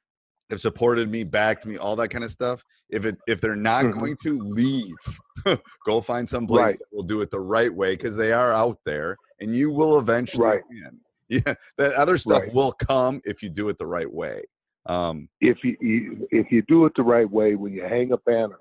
have 0.49 0.59
supported 0.59 1.09
me, 1.09 1.23
backed 1.23 1.65
me, 1.65 1.77
all 1.77 1.95
that 1.95 2.09
kind 2.09 2.23
of 2.23 2.31
stuff. 2.31 2.63
If 2.89 3.05
it 3.05 3.17
if 3.27 3.41
they're 3.41 3.55
not 3.55 3.85
mm-hmm. 3.85 3.99
going 3.99 4.17
to 4.23 4.39
leave, 4.39 4.95
go 5.85 6.01
find 6.01 6.27
some 6.27 6.45
place 6.45 6.63
right. 6.63 6.77
that 6.77 6.95
will 6.95 7.03
do 7.03 7.21
it 7.21 7.31
the 7.31 7.39
right 7.39 7.73
way 7.73 7.95
because 7.95 8.15
they 8.15 8.31
are 8.31 8.53
out 8.53 8.77
there, 8.85 9.17
and 9.39 9.55
you 9.55 9.71
will 9.71 9.97
eventually 9.99 10.45
right. 10.45 10.61
win. 10.69 10.99
Yeah, 11.31 11.53
that 11.77 11.93
other 11.93 12.17
stuff 12.17 12.43
right. 12.43 12.53
will 12.53 12.73
come 12.73 13.21
if 13.23 13.41
you 13.41 13.49
do 13.49 13.69
it 13.69 13.77
the 13.77 13.85
right 13.85 14.11
way. 14.11 14.43
Um, 14.85 15.29
if 15.39 15.63
you, 15.63 15.77
you 15.79 16.27
if 16.29 16.51
you 16.51 16.61
do 16.63 16.85
it 16.85 16.93
the 16.95 17.03
right 17.03 17.29
way, 17.29 17.55
when 17.55 17.71
you 17.71 17.83
hang 17.83 18.11
a 18.11 18.17
banner 18.17 18.57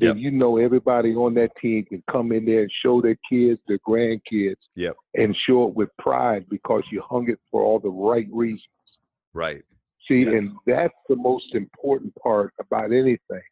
then 0.00 0.16
yep. 0.16 0.16
you 0.16 0.30
know 0.30 0.56
everybody 0.56 1.14
on 1.14 1.34
that 1.34 1.50
team 1.60 1.84
can 1.84 2.02
come 2.10 2.32
in 2.32 2.46
there 2.46 2.62
and 2.62 2.72
show 2.82 3.02
their 3.02 3.16
kids, 3.30 3.60
their 3.68 3.78
grandkids, 3.86 4.56
yep. 4.74 4.96
and 5.14 5.36
show 5.46 5.68
it 5.68 5.74
with 5.74 5.90
pride 5.98 6.46
because 6.48 6.82
you 6.90 7.02
hung 7.06 7.28
it 7.28 7.38
for 7.50 7.62
all 7.62 7.78
the 7.78 7.90
right 7.90 8.26
reasons. 8.32 8.64
Right. 9.34 9.62
See, 10.08 10.24
yes. 10.24 10.32
and 10.32 10.52
that's 10.66 10.94
the 11.08 11.16
most 11.16 11.54
important 11.54 12.14
part 12.16 12.52
about 12.58 12.92
anything. 12.92 13.42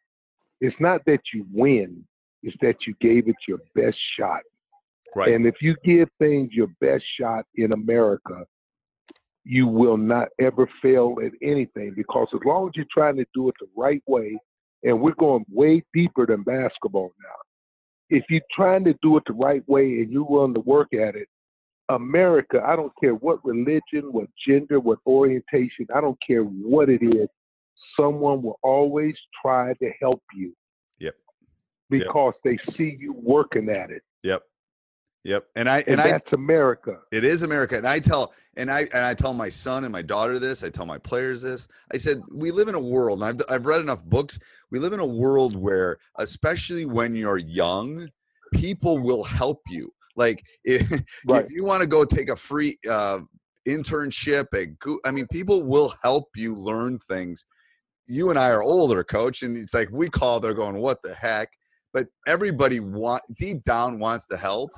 It's 0.59 0.75
not 0.79 1.01
that 1.05 1.21
you 1.33 1.45
win, 1.53 2.03
it's 2.41 2.57
that 2.61 2.77
you 2.87 2.95
gave 2.99 3.27
it 3.27 3.35
your 3.47 3.59
best 3.75 3.97
shot. 4.17 4.41
Right. 5.15 5.33
And 5.33 5.45
if 5.45 5.55
you 5.61 5.75
give 5.83 6.09
things 6.19 6.49
your 6.51 6.67
best 6.81 7.03
shot 7.19 7.45
in 7.55 7.71
America, 7.73 8.45
you 9.43 9.67
will 9.67 9.97
not 9.97 10.27
ever 10.39 10.69
fail 10.81 11.15
at 11.23 11.31
anything 11.41 11.93
because 11.95 12.27
as 12.33 12.39
long 12.45 12.67
as 12.67 12.73
you're 12.75 12.85
trying 12.91 13.17
to 13.17 13.25
do 13.33 13.49
it 13.49 13.55
the 13.59 13.67
right 13.75 14.03
way 14.05 14.37
and 14.83 14.99
we're 14.99 15.15
going 15.15 15.45
way 15.51 15.83
deeper 15.93 16.25
than 16.25 16.43
basketball 16.43 17.11
now. 17.23 17.35
If 18.09 18.25
you're 18.29 18.41
trying 18.55 18.85
to 18.85 18.95
do 19.01 19.17
it 19.17 19.23
the 19.27 19.33
right 19.33 19.67
way 19.67 20.01
and 20.01 20.11
you're 20.11 20.23
willing 20.23 20.53
to 20.53 20.61
work 20.61 20.93
at 20.93 21.15
it, 21.15 21.27
America, 21.89 22.61
I 22.65 22.75
don't 22.75 22.93
care 23.01 23.15
what 23.15 23.43
religion, 23.43 24.11
what 24.11 24.27
gender, 24.47 24.79
what 24.79 24.99
orientation, 25.05 25.87
I 25.93 26.01
don't 26.01 26.17
care 26.25 26.43
what 26.43 26.89
it 26.89 27.03
is, 27.03 27.27
someone 27.99 28.41
will 28.41 28.59
always 28.63 29.15
try 29.41 29.73
to 29.73 29.91
help 30.01 30.21
you. 30.33 30.53
Yep. 30.99 31.15
Because 31.89 32.33
yep. 32.45 32.57
they 32.67 32.73
see 32.73 32.97
you 32.99 33.13
working 33.13 33.69
at 33.69 33.89
it. 33.89 34.03
Yep. 34.23 34.43
Yep. 35.25 35.45
And 35.55 35.69
I 35.69 35.79
and, 35.79 35.87
and, 35.89 36.01
I 36.01 36.11
that's 36.11 36.31
America. 36.33 36.99
it 37.11 37.23
is 37.23 37.43
America. 37.43 37.77
And 37.77 37.87
I 37.87 37.99
tell 37.99 38.33
and 38.55 38.71
I 38.71 38.81
and 38.93 39.05
I 39.05 39.13
tell 39.13 39.33
my 39.33 39.49
son 39.49 39.83
and 39.83 39.91
my 39.91 40.01
daughter 40.01 40.39
this, 40.39 40.63
I 40.63 40.69
tell 40.69 40.85
my 40.85 40.97
players 40.97 41.41
this. 41.41 41.67
I 41.93 41.97
said, 41.97 42.21
we 42.33 42.51
live 42.51 42.67
in 42.69 42.75
a 42.75 42.79
world, 42.79 43.21
and 43.21 43.41
I've 43.41 43.53
I've 43.53 43.65
read 43.65 43.81
enough 43.81 44.03
books. 44.05 44.39
We 44.71 44.79
live 44.79 44.93
in 44.93 44.99
a 45.01 45.05
world 45.05 45.55
where, 45.55 45.97
especially 46.17 46.85
when 46.85 47.15
you're 47.15 47.37
young, 47.37 48.09
people 48.53 48.99
will 48.99 49.23
help 49.23 49.61
you. 49.67 49.91
Like 50.15 50.43
if, 50.63 50.89
Right. 51.27 51.45
if 51.45 51.51
you 51.51 51.65
want 51.65 51.81
to 51.81 51.87
go 51.87 52.05
take 52.05 52.29
a 52.29 52.35
free 52.35 52.77
uh, 52.89 53.19
internship 53.67 54.47
at 54.53 54.69
I 55.05 55.11
mean, 55.11 55.27
people 55.27 55.63
will 55.63 55.93
help 56.01 56.29
you 56.35 56.55
learn 56.55 56.99
things. 57.09 57.45
You 58.07 58.29
and 58.29 58.39
I 58.39 58.49
are 58.49 58.63
older, 58.63 59.03
coach, 59.03 59.43
and 59.43 59.55
it's 59.57 59.73
like 59.73 59.89
we 59.91 60.09
call. 60.09 60.39
They're 60.39 60.53
going, 60.53 60.77
"What 60.77 61.03
the 61.03 61.13
heck?" 61.13 61.49
But 61.93 62.07
everybody 62.27 62.79
want 62.79 63.21
deep 63.37 63.63
down 63.63 63.99
wants 63.99 64.25
to 64.27 64.37
help, 64.37 64.71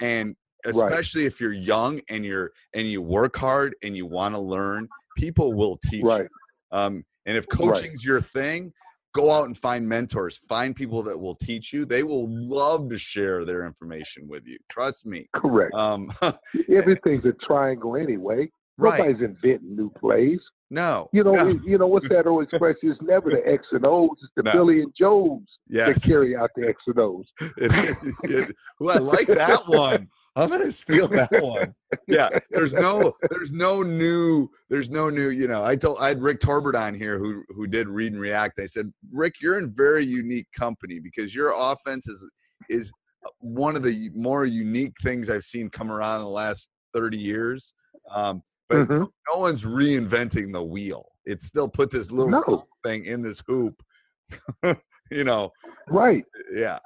and 0.00 0.36
especially 0.64 1.24
if 1.26 1.40
you're 1.40 1.52
young 1.52 2.00
and 2.08 2.24
you're 2.24 2.52
and 2.74 2.86
you 2.88 3.00
work 3.02 3.36
hard 3.36 3.74
and 3.82 3.96
you 3.96 4.06
want 4.06 4.34
to 4.34 4.40
learn, 4.40 4.88
people 5.16 5.52
will 5.54 5.76
teach. 5.76 6.02
you. 6.02 6.28
Um, 6.70 7.04
and 7.26 7.36
if 7.36 7.46
Right. 7.50 7.58
coaching's 7.58 8.04
your 8.04 8.20
thing, 8.20 8.72
go 9.14 9.30
out 9.30 9.46
and 9.46 9.56
find 9.56 9.88
mentors. 9.88 10.38
Find 10.38 10.74
people 10.74 11.02
that 11.04 11.18
will 11.18 11.34
teach 11.34 11.72
you. 11.72 11.84
They 11.84 12.02
will 12.02 12.28
love 12.28 12.88
to 12.90 12.98
share 12.98 13.44
their 13.44 13.64
information 13.66 14.28
with 14.28 14.46
you. 14.46 14.58
Trust 14.68 15.06
me. 15.06 15.28
Correct. 15.34 15.74
Um, 15.74 16.10
Everything's 16.68 17.24
a 17.24 17.32
triangle 17.32 17.96
anyway. 17.96 18.50
Right? 18.78 18.98
Nobody's 18.98 19.22
inventing 19.22 19.76
new 19.76 19.90
plays. 19.90 20.40
No. 20.70 21.08
You 21.12 21.24
know, 21.24 21.32
no. 21.32 21.48
it- 21.48 21.64
you 21.64 21.78
know 21.78 21.86
what's 21.86 22.08
that 22.10 22.26
old 22.26 22.44
expression? 22.50 22.78
It's 22.92 23.02
never 23.02 23.30
the 23.30 23.42
X 23.46 23.66
and 23.72 23.84
O's, 23.84 24.10
it's 24.22 24.32
the 24.36 24.42
No. 24.44 24.52
Billy 24.52 24.82
and 24.82 24.92
Joes 24.98 25.40
that 25.68 25.88
Yes. 25.88 26.06
carry 26.06 26.36
out 26.36 26.50
the 26.56 26.68
X 26.68 26.80
and 26.86 26.98
O's. 26.98 27.26
It- 27.56 27.96
it- 28.24 28.56
Ooh, 28.82 28.88
I 28.90 28.98
like 28.98 29.26
that 29.28 29.66
one. 29.68 30.08
I'm 30.36 30.50
gonna 30.50 30.70
steal 30.70 31.08
that 31.08 31.42
one. 31.42 31.74
Yeah, 32.06 32.28
there's 32.50 32.72
no, 32.72 33.12
there's 33.28 33.50
no 33.50 33.82
new, 33.82 34.48
there's 34.70 34.88
no 34.88 35.10
new. 35.10 35.30
You 35.30 35.48
know, 35.48 35.64
I 35.64 35.74
told 35.74 35.98
I 35.98 36.08
had 36.08 36.22
Rick 36.22 36.38
Torbett 36.38 36.76
on 36.80 36.94
here 36.94 37.18
who 37.18 37.42
who 37.48 37.66
did 37.66 37.88
read 37.88 38.12
and 38.12 38.20
react. 38.20 38.60
I 38.60 38.66
said, 38.66 38.92
Rick, 39.10 39.34
you're 39.42 39.58
in 39.58 39.72
very 39.74 40.04
unique 40.06 40.46
company 40.56 41.00
because 41.00 41.34
your 41.34 41.52
offense 41.58 42.06
is 42.06 42.30
is 42.70 42.92
one 43.40 43.74
of 43.74 43.82
the 43.82 44.10
more 44.14 44.44
unique 44.46 44.94
things 45.02 45.28
I've 45.28 45.42
seen 45.42 45.70
come 45.70 45.90
around 45.90 46.16
in 46.20 46.22
the 46.24 46.30
last 46.30 46.68
30 46.94 47.16
years. 47.18 47.74
Um, 48.14 48.40
but 48.68 48.88
Mhm. 48.88 49.10
no 49.32 49.38
one's 49.38 49.64
reinventing 49.64 50.52
the 50.52 50.62
wheel. 50.62 51.10
It's 51.24 51.44
still 51.46 51.68
put 51.68 51.90
this 51.90 52.10
little 52.10 52.30
No. 52.30 52.66
thing 52.84 53.04
in 53.04 53.22
this 53.22 53.42
hoop. 53.46 53.82
you 55.10 55.24
know, 55.24 55.52
Right. 55.88 56.24
yeah. 56.52 56.78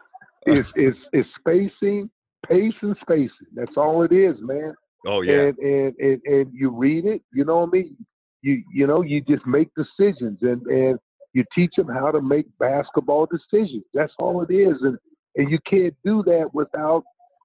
It's, 0.46 0.68
it's, 0.74 0.98
it's 1.12 1.28
spacing, 1.38 2.10
pace 2.46 2.74
and 2.82 2.96
spacing. 3.00 3.46
That's 3.54 3.76
all 3.76 4.02
it 4.02 4.12
is, 4.12 4.40
man. 4.40 4.74
Oh 5.06 5.22
yeah. 5.22 5.42
And, 5.42 5.58
and, 5.58 5.94
and, 5.98 6.22
and 6.26 6.52
you 6.52 6.70
read 6.70 7.04
it, 7.06 7.22
you 7.32 7.44
know 7.44 7.58
what 7.60 7.68
I 7.68 7.78
mean? 7.78 7.96
You, 8.42 8.62
you 8.72 8.86
know, 8.86 9.02
you 9.02 9.20
just 9.20 9.46
make 9.46 9.68
decisions 9.76 10.38
and, 10.42 10.62
and 10.66 10.98
you 11.32 11.44
teach 11.54 11.72
them 11.76 11.88
how 11.88 12.10
to 12.10 12.20
make 12.20 12.46
basketball 12.58 13.26
decisions. 13.26 13.84
That's 13.94 14.12
all 14.18 14.42
it 14.42 14.52
is. 14.52 14.76
And, 14.82 14.98
and 15.36 15.50
you 15.50 15.58
can't 15.68 15.94
do 16.04 16.22
that 16.24 16.52
without 16.52 17.04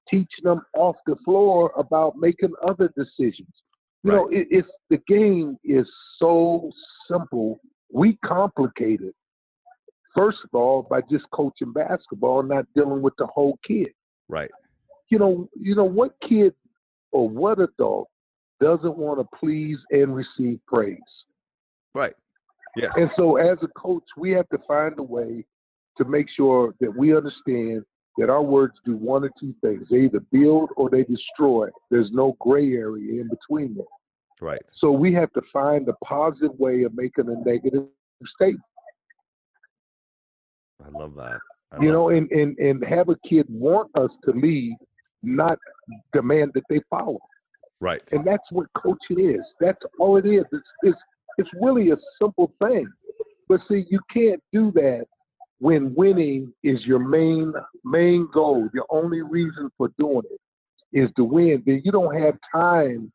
teaching 0.09 0.43
them 0.43 0.61
off 0.75 0.95
the 1.05 1.15
floor 1.23 1.71
about 1.77 2.15
making 2.17 2.53
other 2.67 2.91
decisions. 2.97 3.53
You 4.03 4.11
know, 4.11 4.27
it, 4.29 4.47
it's 4.49 4.67
the 4.89 4.99
game 5.07 5.57
is 5.63 5.87
so 6.19 6.71
simple. 7.09 7.59
We 7.91 8.17
complicate 8.25 9.01
it. 9.01 9.15
First 10.15 10.39
of 10.43 10.49
all, 10.53 10.83
by 10.89 11.01
just 11.11 11.25
coaching 11.31 11.73
basketball, 11.73 12.39
and 12.39 12.49
not 12.49 12.65
dealing 12.75 13.01
with 13.01 13.13
the 13.17 13.27
whole 13.27 13.59
kid. 13.65 13.89
Right. 14.29 14.51
You 15.09 15.19
know, 15.19 15.49
you 15.55 15.75
know 15.75 15.85
what 15.85 16.15
kid 16.27 16.53
or 17.11 17.29
what 17.29 17.59
adult 17.59 18.09
doesn't 18.59 18.97
want 18.97 19.19
to 19.19 19.37
please 19.37 19.77
and 19.91 20.15
receive 20.15 20.59
praise? 20.67 20.99
Right. 21.93 22.13
Yes. 22.75 22.95
And 22.97 23.09
so, 23.15 23.37
as 23.37 23.57
a 23.61 23.67
coach, 23.79 24.03
we 24.17 24.31
have 24.31 24.47
to 24.49 24.59
find 24.67 24.97
a 24.99 25.03
way 25.03 25.45
to 25.97 26.05
make 26.05 26.27
sure 26.35 26.73
that 26.79 26.95
we 26.95 27.15
understand 27.15 27.83
that 28.17 28.29
our 28.29 28.41
words 28.41 28.73
do 28.85 28.95
one 28.95 29.23
or 29.23 29.31
two 29.39 29.53
things. 29.61 29.87
They 29.89 29.97
either 30.01 30.21
build 30.31 30.71
or 30.75 30.89
they 30.89 31.03
destroy. 31.03 31.67
There's 31.91 32.09
no 32.11 32.35
gray 32.39 32.73
area 32.73 33.21
in 33.21 33.29
between 33.29 33.75
them. 33.75 33.85
right. 34.41 34.61
So 34.79 34.91
we 34.91 35.13
have 35.13 35.31
to 35.33 35.41
find 35.53 35.87
a 35.87 35.93
positive 36.05 36.57
way 36.59 36.83
of 36.83 36.95
making 36.95 37.29
a 37.29 37.47
negative 37.47 37.85
statement. 38.35 38.61
I 40.83 40.89
love 40.97 41.15
that. 41.15 41.39
I 41.71 41.81
You 41.81 41.91
love 41.91 41.93
know, 41.93 42.09
and, 42.09 42.31
and, 42.31 42.57
and 42.57 42.83
have 42.85 43.09
a 43.09 43.15
kid 43.27 43.45
want 43.49 43.89
us 43.95 44.09
to 44.25 44.31
lead, 44.31 44.75
not 45.23 45.57
demand 46.13 46.51
that 46.55 46.63
they 46.69 46.81
follow. 46.89 47.19
Right. 47.79 48.01
And 48.11 48.25
that's 48.25 48.49
what 48.51 48.67
coaching 48.75 49.19
is. 49.35 49.45
That's 49.59 49.79
all 49.99 50.17
it 50.17 50.25
is. 50.25 50.45
It's, 50.51 50.67
it's, 50.83 50.99
it's 51.37 51.49
really 51.61 51.91
a 51.91 51.97
simple 52.19 52.51
thing. 52.63 52.87
But 53.47 53.61
see, 53.69 53.85
you 53.89 53.99
can't 54.11 54.41
do 54.51 54.71
that 54.73 55.05
when 55.59 55.93
winning 55.95 56.53
is 56.63 56.83
your 56.85 56.99
main 56.99 57.53
main 57.83 58.27
goal. 58.33 58.69
The 58.73 58.83
only 58.89 59.21
reason 59.21 59.69
for 59.77 59.89
doing 59.97 60.23
it 60.31 60.39
is 60.97 61.09
to 61.17 61.23
win. 61.23 61.63
Then 61.65 61.81
you 61.83 61.91
don't 61.91 62.15
have 62.19 62.35
time 62.53 63.11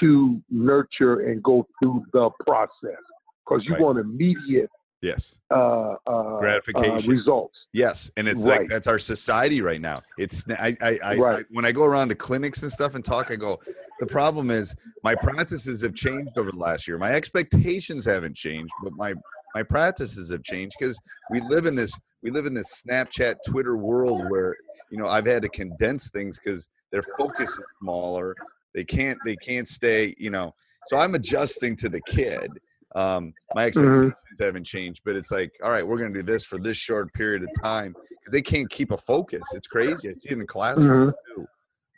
to 0.00 0.42
nurture 0.50 1.20
and 1.30 1.42
go 1.42 1.66
through 1.80 2.04
the 2.12 2.30
process 2.46 3.00
because 3.46 3.64
you 3.64 3.74
Right. 3.74 3.82
want 3.82 3.98
immediate 3.98 4.70
Yes. 5.02 5.38
uh, 5.50 5.94
uh, 6.06 6.38
Gratification. 6.40 7.10
uh, 7.10 7.12
results. 7.12 7.56
Yes. 7.72 8.10
And 8.16 8.26
it's 8.26 8.42
like 8.44 8.68
that's 8.70 8.86
our 8.86 8.98
society 8.98 9.60
right 9.60 9.80
now. 9.80 10.00
It's 10.16 10.44
I 10.50 10.76
I, 10.80 10.98
I, 11.04 11.16
Right. 11.16 11.40
I 11.40 11.44
when 11.50 11.64
I 11.64 11.72
go 11.72 11.84
around 11.84 12.08
to 12.08 12.14
clinics 12.14 12.62
and 12.62 12.72
stuff 12.72 12.94
and 12.94 13.04
talk, 13.04 13.30
I 13.30 13.36
go, 13.36 13.60
the 14.00 14.06
problem 14.06 14.50
is 14.50 14.74
my 15.02 15.14
practices 15.14 15.82
have 15.82 15.94
changed 15.94 16.38
over 16.38 16.50
the 16.50 16.58
last 16.58 16.88
year. 16.88 16.96
My 16.98 17.12
expectations 17.12 18.04
haven't 18.04 18.34
changed, 18.34 18.72
but 18.82 18.94
my 18.94 19.12
my 19.54 19.62
practices 19.62 20.30
have 20.30 20.42
changed 20.42 20.76
because 20.78 20.98
we 21.30 21.40
live 21.40 21.66
in 21.66 21.74
this 21.74 21.96
we 22.22 22.30
live 22.30 22.46
in 22.46 22.54
this 22.54 22.82
Snapchat, 22.82 23.36
Twitter 23.46 23.76
world 23.76 24.28
where 24.30 24.56
you 24.90 24.98
know 24.98 25.06
I've 25.06 25.26
had 25.26 25.42
to 25.42 25.48
condense 25.48 26.08
things 26.10 26.38
because 26.38 26.68
their 26.90 27.04
focus 27.16 27.50
is 27.50 27.64
smaller. 27.80 28.36
They 28.74 28.84
can't 28.84 29.18
they 29.24 29.36
can't 29.36 29.68
stay, 29.68 30.14
you 30.18 30.30
know. 30.30 30.54
So 30.88 30.96
I'm 30.96 31.14
adjusting 31.14 31.76
to 31.76 31.88
the 31.88 32.00
kid. 32.02 32.58
Um, 32.94 33.34
my 33.54 33.64
expectations 33.64 34.14
haven't 34.38 34.64
changed, 34.64 35.02
but 35.04 35.16
it's 35.16 35.30
like, 35.30 35.52
all 35.62 35.70
right, 35.70 35.86
we're 35.86 35.98
gonna 35.98 36.14
do 36.14 36.22
this 36.22 36.44
for 36.44 36.58
this 36.58 36.76
short 36.76 37.12
period 37.14 37.42
of 37.42 37.50
time 37.62 37.94
because 37.94 38.32
they 38.32 38.42
can't 38.42 38.70
keep 38.70 38.90
a 38.90 38.96
focus. 38.96 39.42
It's 39.54 39.66
crazy. 39.66 40.08
I 40.08 40.12
see 40.12 40.30
it 40.30 40.32
in 40.32 40.38
the 40.40 40.46
classroom 40.46 41.12
too. 41.34 41.46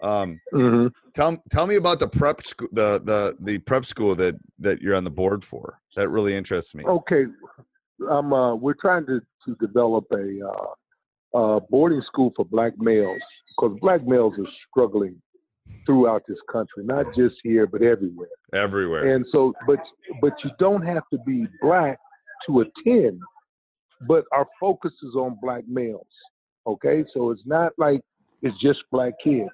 Um, 0.03 0.41
hmm 0.51 0.87
tell 1.15 1.43
tell 1.51 1.67
me 1.67 1.77
about 1.77 1.99
the 1.99 2.09
prep 2.09 2.43
school, 2.43 2.69
the 2.73 3.01
the 3.03 3.37
the 3.41 3.59
prep 3.59 3.85
school 3.85 4.15
that 4.17 4.37
that 4.59 4.81
you're 4.81 4.95
on 4.95 5.05
the 5.05 5.11
board 5.11 5.43
for. 5.43 5.81
That 5.97 6.11
really 6.11 6.35
interests 6.35 6.75
me. 6.75 6.85
Okay, 6.85 7.25
um, 8.09 8.33
uh, 8.33 8.55
we're 8.55 8.75
trying 8.75 9.07
to, 9.07 9.21
to 9.47 9.55
develop 9.61 10.05
a 10.13 10.41
uh, 10.47 11.37
uh, 11.37 11.61
boarding 11.71 12.03
school 12.03 12.33
for 12.37 12.45
black 12.45 12.75
males 12.79 13.21
because 13.57 13.77
black 13.81 14.07
males 14.07 14.35
are 14.39 14.51
struggling 14.69 15.21
throughout 15.85 16.23
this 16.29 16.39
country, 16.51 16.85
not 16.85 17.07
just 17.15 17.37
here 17.43 17.67
but 17.67 17.83
everywhere. 17.83 18.29
Everywhere. 18.53 19.15
And 19.15 19.25
so, 19.33 19.55
but 19.67 19.79
but 20.21 20.33
you 20.45 20.51
don't 20.59 20.83
have 20.83 21.09
to 21.13 21.19
be 21.27 21.47
black 21.63 21.99
to 22.47 22.61
attend, 22.61 23.21
but 24.07 24.25
our 24.33 24.47
focus 24.61 24.93
is 25.03 25.15
on 25.15 25.39
black 25.43 25.65
males. 25.67 26.07
Okay, 26.67 27.05
so 27.15 27.31
it's 27.31 27.47
not 27.47 27.73
like 27.79 28.01
it's 28.43 28.59
just 28.61 28.81
black 28.93 29.15
kids. 29.23 29.51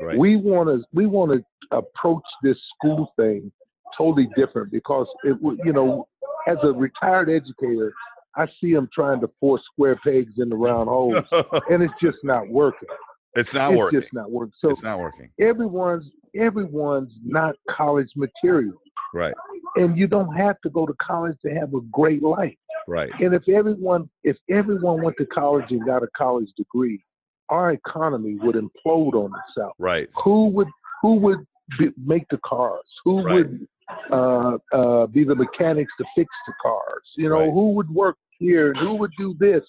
right. 0.00 0.18
We 0.18 0.36
want 0.36 0.68
to 0.68 0.84
we 0.92 1.06
want 1.06 1.32
to 1.32 1.76
approach 1.76 2.24
this 2.42 2.58
school 2.76 3.12
thing 3.16 3.50
totally 3.96 4.28
different 4.36 4.70
because 4.70 5.06
it 5.24 5.40
would 5.42 5.58
you 5.64 5.72
know 5.72 6.06
as 6.46 6.56
a 6.62 6.72
retired 6.72 7.28
educator, 7.28 7.92
I 8.36 8.46
see 8.60 8.72
them 8.72 8.88
trying 8.94 9.20
to 9.20 9.30
force 9.40 9.62
square 9.72 9.98
pegs 10.04 10.34
in 10.38 10.48
the 10.48 10.56
round 10.56 10.88
holes, 10.96 11.24
and 11.70 11.82
it's 11.82 11.94
just 12.00 12.18
not 12.22 12.48
working. 12.48 12.88
it's 13.34 13.52
not 13.52 13.72
it's 13.72 13.78
working. 13.78 13.98
It's 13.98 14.04
just 14.06 14.14
not 14.14 14.30
working. 14.30 14.52
So 14.60 14.70
it's 14.70 14.82
not 14.82 15.00
working. 15.00 15.30
everyone's 15.40 16.08
everyone's 16.38 17.12
not 17.24 17.56
college 17.70 18.10
material, 18.14 18.74
Right. 19.14 19.34
and 19.76 19.96
you 19.98 20.06
don't 20.06 20.34
have 20.36 20.60
to 20.62 20.70
go 20.70 20.86
to 20.86 20.94
college 21.00 21.36
to 21.44 21.50
have 21.54 21.72
a 21.74 21.80
great 21.90 22.22
life. 22.22 22.54
Right. 22.86 23.10
And 23.20 23.34
if 23.34 23.48
everyone 23.48 24.08
if 24.22 24.36
everyone 24.50 25.02
went 25.02 25.16
to 25.18 25.26
college 25.26 25.64
and 25.70 25.84
got 25.84 26.02
a 26.02 26.08
college 26.16 26.48
degree, 26.56 27.02
our 27.48 27.72
economy 27.72 28.36
would 28.40 28.54
implode 28.54 29.14
on 29.14 29.32
itself. 29.48 29.72
Right. 29.78 30.08
Who 30.22 30.46
would 30.50 30.68
who 31.02 31.14
would 31.16 31.44
be, 31.78 31.90
make 32.04 32.26
the 32.30 32.38
cars? 32.46 32.84
Who 33.04 33.22
Right. 33.22 33.34
would 33.34 33.66
uh, 34.10 34.58
uh, 34.72 35.06
be 35.06 35.24
the 35.24 35.34
mechanics 35.34 35.92
to 35.98 36.04
fix 36.16 36.28
the 36.46 36.52
cars? 36.62 37.02
You 37.16 37.28
know, 37.28 37.40
Right. 37.40 37.50
who 37.52 37.70
would 37.72 37.90
work 37.90 38.16
here? 38.38 38.74
Who 38.74 38.94
would 38.96 39.12
do 39.18 39.34
this? 39.38 39.62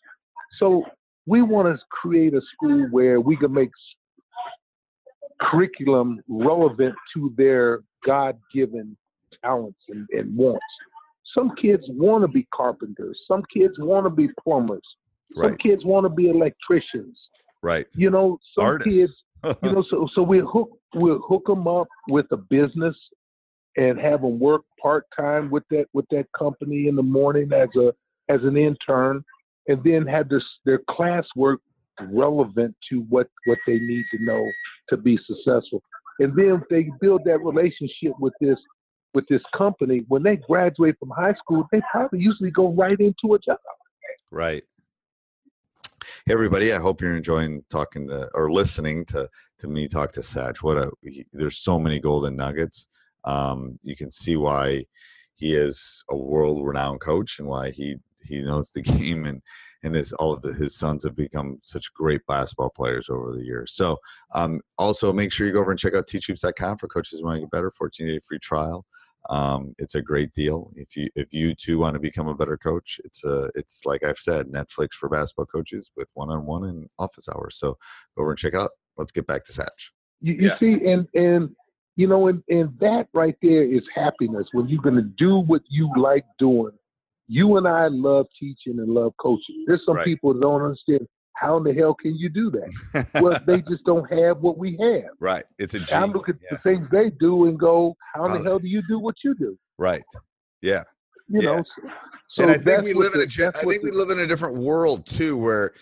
So 0.60 0.84
we 1.26 1.42
want 1.42 1.68
to 1.68 1.84
create 1.90 2.34
a 2.34 2.42
school 2.54 2.88
where 2.90 3.20
we 3.22 3.36
can 3.38 3.54
make 3.54 3.70
curriculum 5.42 6.22
relevant 6.28 6.96
to 7.14 7.34
their 7.38 7.82
God-given 8.06 8.98
talents 9.44 9.80
and, 9.90 10.08
and 10.12 10.36
wants. 10.36 10.66
Some 11.36 11.56
kids 11.56 11.84
want 11.90 12.24
to 12.24 12.28
be 12.28 12.48
carpenters. 12.54 13.20
Some 13.28 13.44
kids 13.54 13.76
want 13.78 14.06
to 14.06 14.10
be 14.10 14.30
plumbers. 14.44 14.82
Some 15.36 15.44
Right. 15.52 15.60
kids 15.60 15.86
want 15.86 16.06
to 16.06 16.10
be 16.10 16.30
electricians. 16.30 17.20
Right. 17.62 17.86
You 17.96 18.10
know, 18.10 18.40
some 18.56 18.64
Artists. 18.66 18.94
kids 18.94 19.24
you 19.62 19.72
know, 19.72 19.84
so 19.90 20.08
so 20.14 20.24
we 20.24 20.40
hook 20.40 20.70
we'll 20.96 21.20
hook 21.20 21.46
them 21.46 21.68
up 21.68 21.88
with 22.10 22.26
a 22.32 22.38
business 22.38 22.96
and 23.78 24.00
have 24.00 24.22
them 24.22 24.40
work 24.40 24.64
part 24.82 25.06
time 25.16 25.50
with 25.50 25.64
that 25.70 25.86
with 25.94 26.06
that 26.12 26.26
company 26.38 26.88
in 26.88 26.96
the 26.96 27.04
morning 27.04 27.52
as 27.54 27.70
a 27.76 27.94
as 28.30 28.42
an 28.44 28.58
intern, 28.58 29.24
and 29.68 29.84
then 29.84 30.06
have 30.06 30.30
this 30.30 30.44
their 30.66 30.80
classwork 30.90 31.58
relevant 32.12 32.76
to 32.90 33.02
what 33.10 33.30
what 33.46 33.58
they 33.66 33.80
need 33.80 34.06
to 34.12 34.24
know 34.24 34.46
to 34.90 34.98
be 34.98 35.18
successful. 35.26 35.82
And 36.20 36.36
then 36.36 36.64
they 36.70 36.90
build 37.00 37.22
that 37.26 37.40
relationship 37.44 38.14
with 38.20 38.34
this 38.42 38.58
with 39.14 39.28
this 39.30 39.42
company, 39.56 40.04
when 40.08 40.22
they 40.22 40.36
graduate 40.36 40.96
from 41.00 41.10
high 41.10 41.34
school, 41.34 41.68
they 41.72 41.82
probably 41.92 42.20
usually 42.20 42.52
go 42.52 42.72
right 42.74 43.00
into 43.00 43.34
a 43.34 43.40
job. 43.40 43.58
Right. 44.32 44.64
Hey 46.26 46.34
everybody, 46.34 46.74
I 46.74 46.80
hope 46.80 47.02
you're 47.02 47.16
enjoying 47.16 47.64
talking 47.70 48.08
to 48.10 48.30
or 48.34 48.52
listening 48.52 49.06
to 49.06 49.30
to 49.60 49.68
me 49.68 49.88
talk 49.88 50.12
to 50.14 50.20
Satch. 50.20 50.58
What 50.58 50.78
a 50.78 50.92
he, 51.02 51.26
there's 51.32 51.58
so 51.58 51.80
many 51.80 52.00
golden 52.00 52.36
nuggets. 52.36 52.88
Um, 53.28 53.78
you 53.84 53.96
can 53.96 54.10
see 54.10 54.38
why 54.38 54.86
he 55.36 55.54
is 55.54 56.04
a 56.10 56.16
world 56.16 56.66
renowned 56.66 57.02
coach 57.02 57.40
and 57.40 57.48
why 57.48 57.72
he 57.72 57.98
he 58.24 58.42
knows 58.42 58.72
the 58.72 58.82
game 58.94 59.26
and 59.26 59.42
and 59.84 59.94
his 59.96 60.14
all 60.14 60.34
of 60.34 60.42
the, 60.42 60.54
his 60.54 60.76
sons 60.76 61.04
have 61.04 61.16
become 61.16 61.58
such 61.62 61.94
great 61.94 62.22
basketball 62.28 62.72
players 62.72 63.10
over 63.10 63.34
the 63.34 63.44
years. 63.44 63.74
So 63.74 63.98
um, 64.34 64.62
also 64.78 65.14
make 65.14 65.32
sure 65.32 65.46
you 65.46 65.54
go 65.54 65.60
over 65.60 65.72
and 65.72 65.80
check 65.80 65.94
out 65.94 66.08
teachhoops.com 66.08 66.78
for 66.78 66.88
coaches 66.88 67.20
who 67.20 67.26
want 67.26 67.38
to 67.38 67.42
get 67.42 67.52
better. 67.52 67.72
14 67.72 68.08
day 68.08 68.20
free 68.28 68.40
trial. 68.40 68.86
Um, 69.30 69.76
it's 69.78 69.96
a 69.96 70.02
great 70.02 70.34
deal. 70.34 70.72
If 70.76 70.96
you 70.96 71.10
if 71.16 71.28
you 71.32 71.54
too 71.54 71.80
want 71.80 71.96
to 71.96 72.00
become 72.00 72.28
a 72.28 72.36
better 72.36 72.58
coach, 72.58 73.00
it's 73.04 73.26
a 73.26 73.52
it's 73.56 73.86
like 73.86 74.04
I've 74.04 74.20
said, 74.20 74.48
Netflix 74.48 74.94
for 74.94 75.10
basketball 75.10 75.48
coaches 75.48 75.92
with 75.98 76.08
one 76.14 76.30
on 76.30 76.46
one 76.46 76.64
and 76.66 76.88
office 76.98 77.28
hours. 77.28 77.58
So 77.60 77.78
go 78.16 78.22
over 78.22 78.32
and 78.32 78.40
check 78.40 78.54
it 78.54 78.60
out. 78.60 78.72
Let's 78.96 79.12
get 79.12 79.28
back 79.28 79.44
to 79.46 79.52
Satch. 79.52 79.92
You, 80.22 80.34
you 80.34 80.48
yeah. 80.48 80.58
see, 80.58 80.88
and 80.88 81.08
and 81.14 81.50
you 81.98 82.08
know, 82.08 82.28
and, 82.28 82.42
and 82.48 82.70
that 82.80 83.08
right 83.14 83.36
there 83.42 83.64
is 83.64 83.84
happiness 83.94 84.48
when 84.54 84.70
you're 84.70 84.82
gonna 84.82 85.02
do 85.18 85.40
what 85.40 85.62
you 85.70 85.92
like 85.98 86.24
doing 86.40 86.72
you 87.28 87.58
and 87.58 87.68
I 87.68 87.88
love 87.88 88.26
teaching 88.40 88.80
and 88.80 88.90
love 88.90 89.14
coaching. 89.20 89.66
There's 89.68 89.82
some 89.86 89.98
right. 89.98 90.06
people 90.06 90.34
that 90.34 90.42
don't 90.42 90.62
understand 90.62 91.08
how 91.34 91.58
in 91.58 91.64
the 91.64 91.74
hell 91.74 91.94
can 91.94 92.16
you 92.16 92.30
do 92.30 92.50
that? 92.52 93.08
well, 93.22 93.40
they 93.46 93.62
just 93.62 93.84
don't 93.86 94.10
have 94.12 94.40
what 94.40 94.58
we 94.58 94.72
have. 94.78 95.12
Right. 95.20 95.44
It's 95.60 95.76
a. 95.76 95.86
I 95.96 96.06
look 96.06 96.30
at 96.30 96.36
yeah. 96.42 96.50
the 96.52 96.58
things 96.58 96.88
they 96.92 97.12
do 97.12 97.46
and 97.46 97.60
go, 97.60 97.96
how 98.14 98.26
in 98.26 98.34
the 98.34 98.42
hell 98.42 98.60
do 98.60 98.68
you 98.68 98.82
do 98.88 98.98
what 98.98 99.16
you 99.24 99.36
do? 99.36 99.58
Right. 99.78 100.04
Yeah. 100.62 100.84
You 101.28 101.42
yeah. 101.42 101.58
know. 101.58 101.64
So 102.32 102.44
and 102.44 102.52
I 102.52 102.58
think 102.58 102.84
we 102.84 102.94
live 102.94 103.14
in 103.14 103.22
a. 103.22 103.48
I 103.48 103.52
think 103.52 103.84
we 103.84 103.92
live 103.92 104.10
in 104.10 104.20
a 104.20 104.28
different 104.28 104.58
world 104.58 105.06
too, 105.06 105.38
where. 105.38 105.74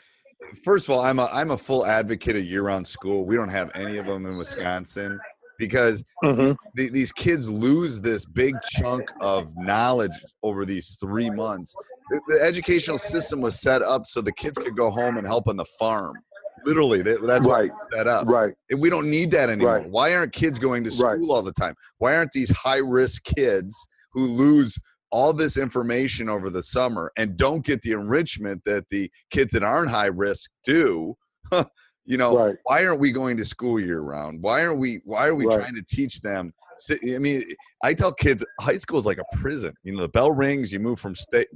First 0.63 0.87
of 0.87 0.93
all, 0.93 1.01
I'm 1.01 1.17
a 1.17 1.27
I'm 1.33 1.49
a 1.51 1.57
full 1.57 1.85
advocate 1.85 2.35
of 2.35 2.45
year-round 2.45 2.85
school. 2.85 3.25
We 3.25 3.35
don't 3.35 3.49
have 3.49 3.71
any 3.73 3.97
of 3.97 4.05
them 4.05 4.27
in 4.27 4.37
Wisconsin 4.37 5.19
because 5.57 6.03
mm-hmm. 6.23 6.53
th- 6.77 6.91
these 6.91 7.11
kids 7.11 7.49
lose 7.49 8.01
this 8.01 8.25
big 8.25 8.55
chunk 8.71 9.09
of 9.19 9.49
knowledge 9.55 10.11
over 10.43 10.65
these 10.65 10.97
three 10.99 11.29
months. 11.29 11.75
The, 12.09 12.21
the, 12.27 12.41
educational 12.41 12.97
system 12.97 13.41
was 13.41 13.59
set 13.59 13.81
up 13.81 14.05
so 14.05 14.21
the 14.21 14.33
kids 14.33 14.57
could 14.57 14.75
go 14.75 14.91
home 14.91 15.17
and 15.17 15.25
help 15.25 15.47
on 15.47 15.57
the 15.57 15.65
farm. 15.79 16.15
Literally, 16.63 17.01
that's 17.01 17.45
right. 17.45 17.71
set 17.93 18.07
up. 18.07 18.27
Right. 18.27 18.53
And 18.69 18.81
we 18.81 18.89
don't 18.89 19.09
need 19.09 19.31
that 19.31 19.49
anymore. 19.49 19.79
Right. 19.79 19.89
Why 19.89 20.15
aren't 20.15 20.33
kids 20.33 20.57
going 20.57 20.83
to 20.85 20.91
school 20.91 21.09
right. 21.09 21.29
all 21.29 21.43
the 21.43 21.53
time? 21.53 21.75
Why 21.99 22.15
aren't 22.15 22.31
these 22.31 22.49
high 22.51 22.77
risk 22.77 23.23
kids 23.23 23.75
who 24.13 24.25
lose 24.25 24.77
all 25.11 25.31
this 25.31 25.57
information 25.57 26.27
over 26.27 26.49
the 26.49 26.63
summer 26.63 27.11
and 27.17 27.37
don't 27.37 27.63
get 27.63 27.83
the 27.83 27.91
enrichment 27.91 28.63
that 28.65 28.85
the 28.89 29.11
kids 29.29 29.53
that 29.53 29.63
aren't 29.63 29.91
high 29.91 30.07
risk 30.07 30.49
do? 30.65 31.15
You 32.05 32.17
know, 32.17 32.37
right. 32.37 32.55
why 32.63 32.85
aren't 32.85 32.99
we 32.99 33.11
going 33.11 33.35
to 33.37 33.45
school 33.45 33.79
year 33.79 34.01
round? 34.01 34.41
Why 34.41 34.65
aren't 34.65 34.79
we? 34.79 35.01
Why 35.05 35.27
are 35.27 35.35
we 35.35 35.45
right. 35.45 35.59
trying 35.59 35.75
to 35.75 35.81
teach 35.81 36.21
them? 36.21 36.53
I 36.91 37.17
mean, 37.17 37.43
I 37.83 37.93
tell 37.93 38.13
kids 38.13 38.45
high 38.59 38.77
school 38.77 38.99
is 38.99 39.05
like 39.05 39.17
a 39.17 39.37
prison. 39.37 39.73
You 39.83 39.95
know, 39.95 40.01
the 40.01 40.09
bell 40.09 40.31
rings, 40.31 40.71
you 40.71 40.79
move 40.79 40.99
from 40.99 41.15
state 41.15 41.47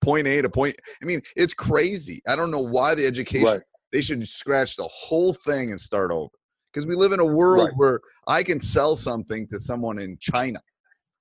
point 0.00 0.26
A 0.26 0.42
to 0.42 0.50
point. 0.50 0.76
I 1.02 1.06
mean, 1.06 1.22
it's 1.34 1.54
crazy. 1.54 2.20
I 2.28 2.36
don't 2.36 2.50
know 2.50 2.60
why 2.60 2.94
the 2.94 3.06
education. 3.06 3.46
Right. 3.46 3.62
They 3.92 4.02
should 4.02 4.26
scratch 4.28 4.76
the 4.76 4.88
whole 4.88 5.32
thing 5.32 5.70
and 5.70 5.80
start 5.80 6.10
over. 6.10 6.30
Because 6.72 6.86
we 6.86 6.94
live 6.94 7.12
in 7.12 7.20
a 7.20 7.24
world 7.24 7.70
where 7.76 8.00
I 8.26 8.42
can 8.42 8.60
sell 8.60 8.96
something 8.96 9.46
to 9.48 9.58
someone 9.58 9.98
in 9.98 10.18
China. 10.20 10.60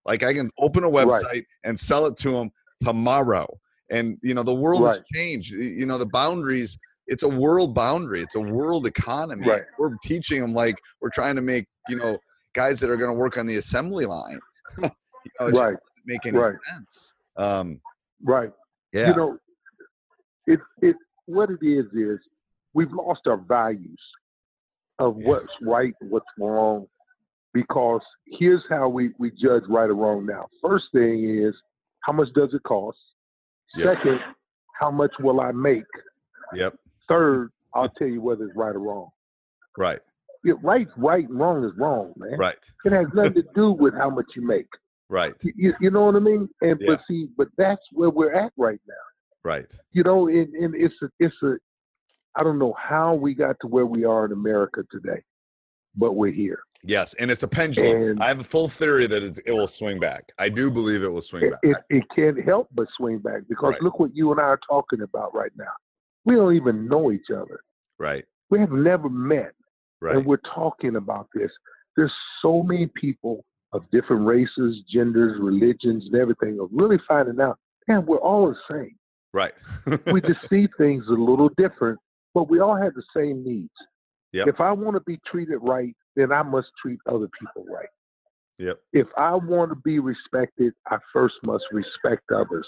Like 0.05 0.23
I 0.23 0.33
can 0.33 0.49
open 0.59 0.83
a 0.83 0.89
website 0.89 1.45
and 1.63 1.79
sell 1.79 2.07
it 2.07 2.17
to 2.17 2.31
them 2.31 2.51
tomorrow. 2.83 3.47
And 3.89 4.17
you 4.21 4.33
know, 4.33 4.43
the 4.43 4.53
world 4.53 4.81
has 4.81 5.01
changed. 5.13 5.51
You 5.51 5.85
know, 5.85 5.97
the 5.97 6.07
boundaries 6.07 6.77
it's 7.07 7.23
a 7.23 7.29
world 7.29 7.73
boundary. 7.73 8.21
It's 8.21 8.35
a 8.35 8.39
world 8.39 8.85
economy. 8.85 9.47
Right. 9.47 9.63
We're 9.77 9.95
teaching 10.03 10.41
them 10.41 10.53
like 10.53 10.75
we're 11.01 11.09
trying 11.09 11.35
to 11.35 11.41
make 11.41 11.65
you 11.87 11.97
know 11.97 12.17
guys 12.53 12.79
that 12.79 12.89
are 12.89 12.97
going 12.97 13.11
to 13.11 13.17
work 13.17 13.37
on 13.37 13.45
the 13.45 13.57
assembly 13.57 14.05
line. 14.05 14.39
you 14.81 14.89
know, 15.39 15.49
right. 15.49 15.77
Make 16.05 16.25
any 16.25 16.37
right. 16.37 16.55
sense. 16.67 17.13
Um, 17.37 17.81
right. 18.23 18.51
Yeah. 18.93 19.09
You 19.09 19.15
know, 19.15 19.37
it 20.47 20.59
it 20.81 20.95
what 21.25 21.49
it 21.49 21.65
is 21.65 21.85
is 21.93 22.19
we've 22.73 22.91
lost 22.91 23.21
our 23.27 23.37
values 23.37 23.99
of 24.99 25.19
yeah. 25.19 25.27
what's 25.27 25.53
right, 25.61 25.93
what's 26.01 26.25
wrong, 26.39 26.87
because 27.53 28.01
here's 28.39 28.61
how 28.69 28.87
we 28.87 29.11
we 29.17 29.31
judge 29.31 29.63
right 29.67 29.89
or 29.89 29.95
wrong 29.95 30.25
now. 30.25 30.47
First 30.61 30.85
thing 30.93 31.43
is 31.43 31.53
how 32.01 32.13
much 32.13 32.29
does 32.35 32.53
it 32.53 32.63
cost? 32.63 32.97
Yep. 33.75 33.97
Second, 33.97 34.19
how 34.79 34.91
much 34.91 35.11
will 35.19 35.41
I 35.41 35.51
make? 35.51 35.83
Yep. 36.53 36.75
Third, 37.07 37.51
I'll 37.73 37.89
tell 37.89 38.07
you 38.07 38.21
whether 38.21 38.45
it's 38.45 38.55
right 38.55 38.75
or 38.75 38.79
wrong. 38.79 39.09
Right. 39.77 39.99
Yeah, 40.43 40.53
right's 40.61 40.91
right 40.95 41.27
and 41.27 41.39
wrong 41.39 41.65
is 41.65 41.71
wrong, 41.77 42.13
man. 42.17 42.37
Right. 42.37 42.55
It 42.85 42.91
has 42.91 43.07
nothing 43.13 43.33
to 43.33 43.43
do 43.55 43.71
with 43.71 43.93
how 43.95 44.09
much 44.09 44.27
you 44.35 44.45
make. 44.45 44.67
Right. 45.09 45.33
You, 45.43 45.73
you 45.79 45.91
know 45.91 46.05
what 46.05 46.15
I 46.15 46.19
mean? 46.19 46.47
And 46.61 46.79
yeah. 46.79 46.87
but 46.91 47.01
see, 47.07 47.27
but 47.37 47.47
that's 47.57 47.81
where 47.91 48.09
we're 48.09 48.33
at 48.33 48.51
right 48.57 48.79
now. 48.87 48.93
Right. 49.43 49.65
You 49.91 50.03
know, 50.03 50.27
and, 50.27 50.53
and 50.53 50.75
it's 50.75 50.95
a 51.01 51.09
it's 51.19 51.35
a 51.43 51.55
I 52.35 52.43
don't 52.43 52.59
know 52.59 52.75
how 52.77 53.13
we 53.13 53.33
got 53.33 53.55
to 53.61 53.67
where 53.67 53.85
we 53.85 54.03
are 54.05 54.25
in 54.25 54.31
America 54.31 54.83
today, 54.91 55.21
but 55.95 56.13
we're 56.13 56.31
here. 56.31 56.59
Yes, 56.83 57.15
and 57.15 57.31
it's 57.31 57.41
a 57.41 57.47
pendulum. 57.47 58.01
And 58.01 58.23
I 58.23 58.27
have 58.27 58.39
a 58.39 58.43
full 58.43 58.67
theory 58.67 59.07
that 59.07 59.23
it, 59.23 59.39
it, 59.45 59.51
will 59.51 59.67
swing 59.67 59.99
back. 59.99 60.31
I 60.37 60.49
do 60.49 60.69
believe 60.69 61.01
it 61.01 61.07
will 61.07 61.21
swing 61.21 61.49
back. 61.49 61.59
It, 61.63 61.77
it 61.89 62.03
can't 62.15 62.43
help 62.43 62.69
but 62.75 62.87
swing 62.95 63.17
back 63.17 63.41
because 63.49 63.71
right. 63.71 63.81
look 63.81 63.99
what 63.99 64.15
you 64.15 64.31
and 64.31 64.39
I 64.39 64.43
are 64.43 64.59
talking 64.69 65.01
about 65.01 65.33
right 65.33 65.51
now 65.57 65.71
we 66.25 66.35
don't 66.35 66.55
even 66.55 66.87
know 66.87 67.11
each 67.11 67.29
other. 67.31 67.59
Right. 67.99 68.25
We 68.49 68.59
have 68.59 68.71
never 68.71 69.09
met. 69.09 69.53
Right. 70.01 70.17
And 70.17 70.25
we're 70.25 70.37
talking 70.37 70.97
about 70.97 71.27
this. 71.33 71.51
There's 71.95 72.13
so 72.41 72.61
many 72.63 72.87
people 72.87 73.45
of 73.73 73.83
different 73.91 74.25
races, 74.25 74.77
genders, 74.91 75.39
religions, 75.39 76.03
and 76.05 76.15
everything 76.15 76.59
of 76.59 76.69
really 76.71 76.97
finding 77.07 77.39
out, 77.39 77.57
man, 77.87 78.05
we're 78.05 78.17
all 78.17 78.47
the 78.47 78.55
same. 78.69 78.95
Right. 79.33 79.53
we 80.11 80.21
just 80.21 80.39
see 80.49 80.67
things 80.77 81.05
a 81.07 81.11
little 81.11 81.49
different, 81.57 81.99
but 82.33 82.49
we 82.49 82.59
all 82.59 82.75
have 82.75 82.93
the 82.93 83.03
same 83.15 83.43
needs. 83.43 83.69
Yep. 84.33 84.47
If 84.47 84.59
I 84.59 84.71
want 84.71 84.95
to 84.95 85.01
be 85.01 85.19
treated 85.25 85.59
right, 85.61 85.95
then 86.15 86.31
I 86.31 86.43
must 86.43 86.67
treat 86.81 86.99
other 87.07 87.27
people 87.39 87.65
right. 87.73 87.87
Yep. 88.57 88.79
If 88.93 89.07
I 89.17 89.35
want 89.35 89.71
to 89.71 89.75
be 89.75 89.99
respected, 89.99 90.73
I 90.89 90.97
first 91.11 91.35
must 91.43 91.65
respect 91.71 92.23
others. 92.33 92.67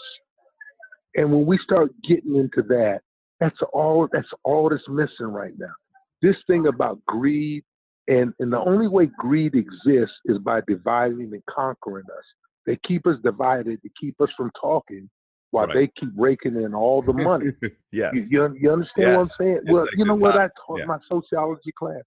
And 1.16 1.32
when 1.32 1.46
we 1.46 1.58
start 1.64 1.92
getting 2.08 2.36
into 2.36 2.62
that, 2.64 3.02
that's 3.40 3.58
all. 3.74 4.08
That's 4.12 4.28
all 4.44 4.70
that's 4.70 4.88
missing 4.88 5.28
right 5.28 5.54
now. 5.58 5.74
This 6.22 6.36
thing 6.48 6.68
about 6.68 7.04
greed, 7.06 7.64
and 8.08 8.34
and 8.40 8.52
the 8.52 8.60
only 8.60 8.88
way 8.88 9.10
greed 9.18 9.56
exists 9.56 10.16
is 10.26 10.38
by 10.40 10.62
dividing 10.68 11.32
and 11.34 11.44
conquering 11.50 12.06
us. 12.06 12.26
They 12.66 12.78
keep 12.86 13.08
us 13.08 13.18
divided 13.24 13.82
to 13.82 13.90
keep 14.00 14.20
us 14.20 14.30
from 14.36 14.52
talking, 14.60 15.10
while 15.52 15.68
right. 15.68 15.76
they 15.76 15.92
keep 16.00 16.12
raking 16.16 16.56
in 16.56 16.74
all 16.74 17.02
the 17.02 17.14
money. 17.14 17.52
yes. 17.92 18.14
You, 18.14 18.26
you, 18.30 18.56
you 18.60 18.72
understand 18.72 19.08
yes. 19.08 19.16
what 19.16 19.22
I'm 19.22 19.28
saying? 19.28 19.60
It's 19.64 19.72
well, 19.72 19.88
you 19.96 20.06
know 20.06 20.16
what 20.16 20.36
I 20.36 20.50
taught 20.66 20.80
yeah. 20.80 20.86
my 20.86 20.98
sociology 21.10 21.72
class. 21.78 22.04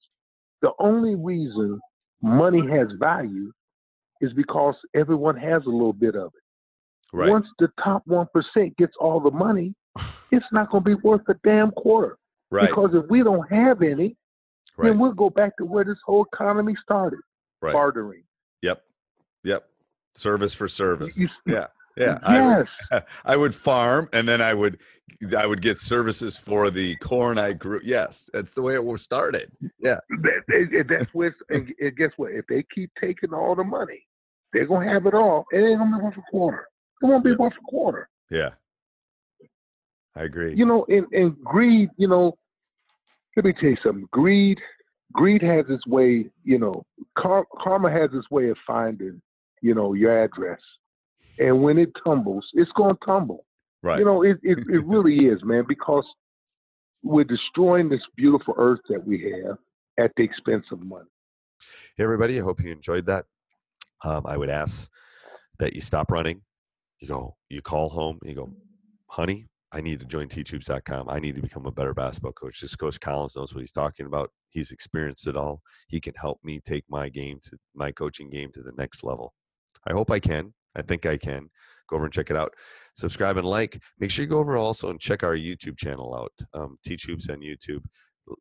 The 0.63 0.73
only 0.79 1.15
reason 1.15 1.81
money 2.23 2.63
has 2.71 2.89
value 2.99 3.53
is 4.21 4.33
because 4.35 4.75
everyone 4.95 5.37
has 5.37 5.63
a 5.67 5.71
little 5.71 5.95
bit 5.95 6.15
of 6.15 6.27
it. 6.27 7.17
Right. 7.17 7.31
Once 7.31 7.47
the 7.59 7.69
top 7.83 8.03
one 8.07 8.27
percent 8.33 8.77
gets 8.77 8.93
all 9.01 9.21
the 9.21 9.31
money, 9.31 9.75
it's 10.31 10.47
not 10.53 10.71
going 10.71 10.85
to 10.85 10.97
be 10.97 11.03
worth 11.03 11.23
a 11.29 11.35
damn 11.45 11.71
quarter. 11.73 12.19
Right. 12.51 12.69
Because 12.69 12.95
if 12.95 13.09
we 13.09 13.23
don't 13.23 13.51
have 13.51 13.83
any, 13.83 14.17
right. 14.77 14.89
then 14.89 14.99
we'll 14.99 15.13
go 15.13 15.31
back 15.31 15.57
to 15.59 15.65
where 15.65 15.85
this 15.85 15.99
whole 16.05 16.27
economy 16.33 16.75
started. 16.83 17.21
Right. 17.63 17.73
Bartering. 17.73 18.25
Yep. 18.63 18.83
Yep. 19.45 19.65
Service 20.15 20.55
for 20.55 20.69
service. 20.69 21.17
You, 21.17 21.29
yeah. 21.47 21.67
Yeah. 21.97 22.19
Yes. 22.23 22.67
I 22.91 22.95
would, 22.95 23.05
I 23.25 23.37
would 23.37 23.55
farm 23.55 24.09
and 24.13 24.29
then 24.29 24.41
I 24.41 24.55
would 24.55 24.79
I 25.37 25.45
would 25.47 25.61
get 25.61 25.79
services 25.79 26.37
for 26.37 26.71
the 26.71 26.97
corn 26.97 27.37
I 27.37 27.53
grew. 27.53 27.81
Yes, 27.85 28.31
that's 28.33 28.55
the 28.55 28.63
way 28.63 28.75
it 28.75 28.85
was 28.85 29.03
started. 29.03 29.51
Yeah. 29.79 29.99
That, 30.23 30.87
that's 30.89 31.13
what 31.13 31.33
and, 31.51 31.73
and 31.79 31.97
guess 31.97 32.13
what? 32.17 32.33
If 32.33 32.47
they 32.49 32.65
keep 32.75 32.91
taking 33.01 33.35
all 33.35 33.55
the 33.55 33.65
money, 33.65 34.07
they're 34.53 34.67
gonna 34.67 34.91
have 34.91 35.07
it 35.07 35.15
all. 35.15 35.45
It 35.53 35.59
ain't 35.59 35.79
gonna 35.79 35.99
be 35.99 36.03
worth 36.03 36.17
a 36.17 36.23
quarter. 36.31 36.67
It 37.03 37.07
won't 37.07 37.25
be 37.25 37.35
worth 37.35 37.53
a 37.53 37.71
quarter. 37.71 38.09
Yeah. 38.31 38.51
I 40.17 40.25
agree. 40.25 40.55
You 40.55 40.67
know, 40.67 40.85
and, 40.89 41.07
and 41.13 41.37
greed, 41.45 41.91
you 41.97 42.09
know, 42.09 42.37
let 43.37 43.45
me 43.45 43.53
tell 43.53 43.71
you 43.71 43.77
something. 43.83 44.09
Greed 44.11 44.59
greed 45.13 45.43
has 45.43 45.67
its 45.69 45.87
way, 45.87 46.31
you 46.45 46.59
know, 46.59 46.85
car- 47.19 47.47
karma 47.63 47.91
has 47.91 48.11
its 48.13 48.31
way 48.31 48.49
of 48.51 48.57
finding, 48.67 49.21
you 49.63 49.75
know, 49.75 49.95
your 49.95 50.25
address. 50.25 50.61
And 51.39 51.63
when 51.63 51.79
it 51.79 51.91
tumbles, 52.05 52.47
it's 52.55 52.71
going 52.73 52.95
to 52.95 53.01
tumble. 53.05 53.45
Right. 53.83 53.99
You 53.99 54.05
know, 54.05 54.23
it, 54.23 54.39
it, 54.43 54.59
it 54.59 54.85
really 54.85 55.27
is, 55.27 55.43
man, 55.43 55.65
because 55.67 56.05
we're 57.03 57.25
destroying 57.25 57.89
this 57.89 58.03
beautiful 58.17 58.55
earth 58.59 58.81
that 58.91 59.05
we 59.05 59.33
have 59.45 59.57
at 59.99 60.13
the 60.17 60.23
expense 60.23 60.67
of 60.71 60.83
money. 60.83 61.09
Hey, 61.97 62.05
everybody, 62.05 62.39
I 62.39 62.43
hope 62.43 62.61
you 62.63 62.71
enjoyed 62.71 63.07
that. 63.07 63.25
Um, 64.05 64.23
I 64.27 64.37
would 64.37 64.51
ask 64.51 64.91
that 65.59 65.75
you 65.75 65.81
stop 65.81 66.11
running. 66.11 66.43
You 67.01 67.09
go, 67.09 67.37
you 67.49 67.63
call 67.63 67.89
home, 67.89 68.19
you 68.23 68.35
go, 68.35 68.53
honey, 69.07 69.47
I 69.73 69.81
need 69.81 70.01
to 70.01 70.07
join 70.07 70.29
teachhoops.com. 70.29 71.09
I 71.09 71.21
need 71.21 71.37
to 71.37 71.43
become 71.43 71.67
a 71.67 71.71
better 71.71 71.95
basketball 71.95 72.33
coach. 72.33 72.61
This 72.61 72.75
Coach 72.75 72.99
Collins 72.99 73.37
knows 73.37 73.55
what 73.55 73.61
he's 73.61 73.71
talking 73.71 74.07
about. 74.07 74.31
He's 74.49 74.73
experienced 74.73 75.29
it 75.29 75.37
all. 75.37 75.63
He 75.89 76.01
can 76.01 76.15
help 76.15 76.41
me 76.43 76.61
take 76.67 76.85
my 76.89 77.09
game 77.09 77.39
to 77.45 77.57
my 77.75 77.93
coaching 77.93 78.31
game 78.31 78.51
to 78.55 78.63
the 78.63 78.73
next 78.77 79.05
level. 79.05 79.33
I 79.87 79.93
hope 79.93 80.11
I 80.11 80.19
can. 80.19 80.53
I 80.77 80.83
think 80.83 81.07
I 81.07 81.17
can. 81.17 81.49
Go 81.89 81.97
over 81.97 82.05
and 82.05 82.15
check 82.15 82.31
it 82.31 82.37
out. 82.37 82.53
Subscribe 82.95 83.37
and 83.37 83.47
like. 83.47 83.81
Make 83.99 84.11
sure 84.11 84.25
you 84.25 84.29
go 84.29 84.39
over 84.39 84.57
also 84.57 84.91
and 84.91 85.01
check 85.01 85.23
our 85.23 85.37
YouTube 85.37 85.77
channel 85.77 86.15
out. 86.15 86.33
Um, 86.55 86.77
Teach 86.85 87.09
on 87.09 87.41
YouTube. 87.41 87.83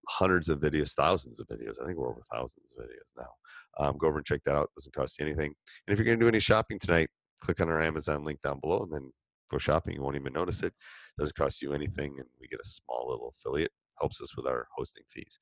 Hundreds 0.08 0.50
of 0.50 0.60
videos, 0.60 0.94
thousands 0.94 1.40
of 1.40 1.48
videos. 1.48 1.82
I 1.82 1.86
think 1.86 1.98
we're 1.98 2.10
over 2.10 2.22
thousands 2.32 2.72
of 2.78 2.86
videos 2.86 3.12
now. 3.18 3.86
Um, 3.86 3.98
go 3.98 4.08
over 4.08 4.18
and 4.18 4.26
check 4.26 4.42
that 4.46 4.56
out. 4.56 4.66
It 4.66 4.80
doesn't 4.80 4.96
cost 4.96 5.20
you 5.20 5.26
anything. 5.26 5.54
And 5.88 5.94
if 5.94 5.98
you're 5.98 6.06
going 6.06 6.20
to 6.20 6.24
do 6.24 6.28
any 6.28 6.40
shopping 6.40 6.78
tonight, 6.80 7.10
click 7.42 7.62
on 7.62 7.70
our 7.70 7.82
Amazon 7.82 8.24
link 8.24 8.40
down 8.44 8.60
below 8.60 8.84
and 8.84 8.92
then 8.92 9.12
go 9.50 9.58
shopping. 9.58 9.96
You 9.96 10.04
won't 10.04 10.16
even 10.16 10.34
notice 10.34 10.62
it. 10.62 10.74
Doesn't 11.20 11.36
cost 11.36 11.62
you 11.62 11.74
anything, 11.74 12.16
and 12.18 12.28
we 12.40 12.48
get 12.48 12.62
a 12.64 12.68
small 12.68 13.10
little 13.10 13.36
affiliate. 13.38 13.74
Helps 14.00 14.22
us 14.22 14.38
with 14.38 14.48
our 14.48 14.68
hosting 14.74 15.04
fees. 15.10 15.38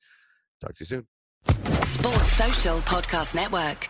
Talk 0.60 0.74
to 0.74 0.80
you 0.80 0.86
soon. 0.86 1.06
Sports 1.82 2.32
Social 2.32 2.78
Podcast 2.80 3.36
Network. 3.36 3.88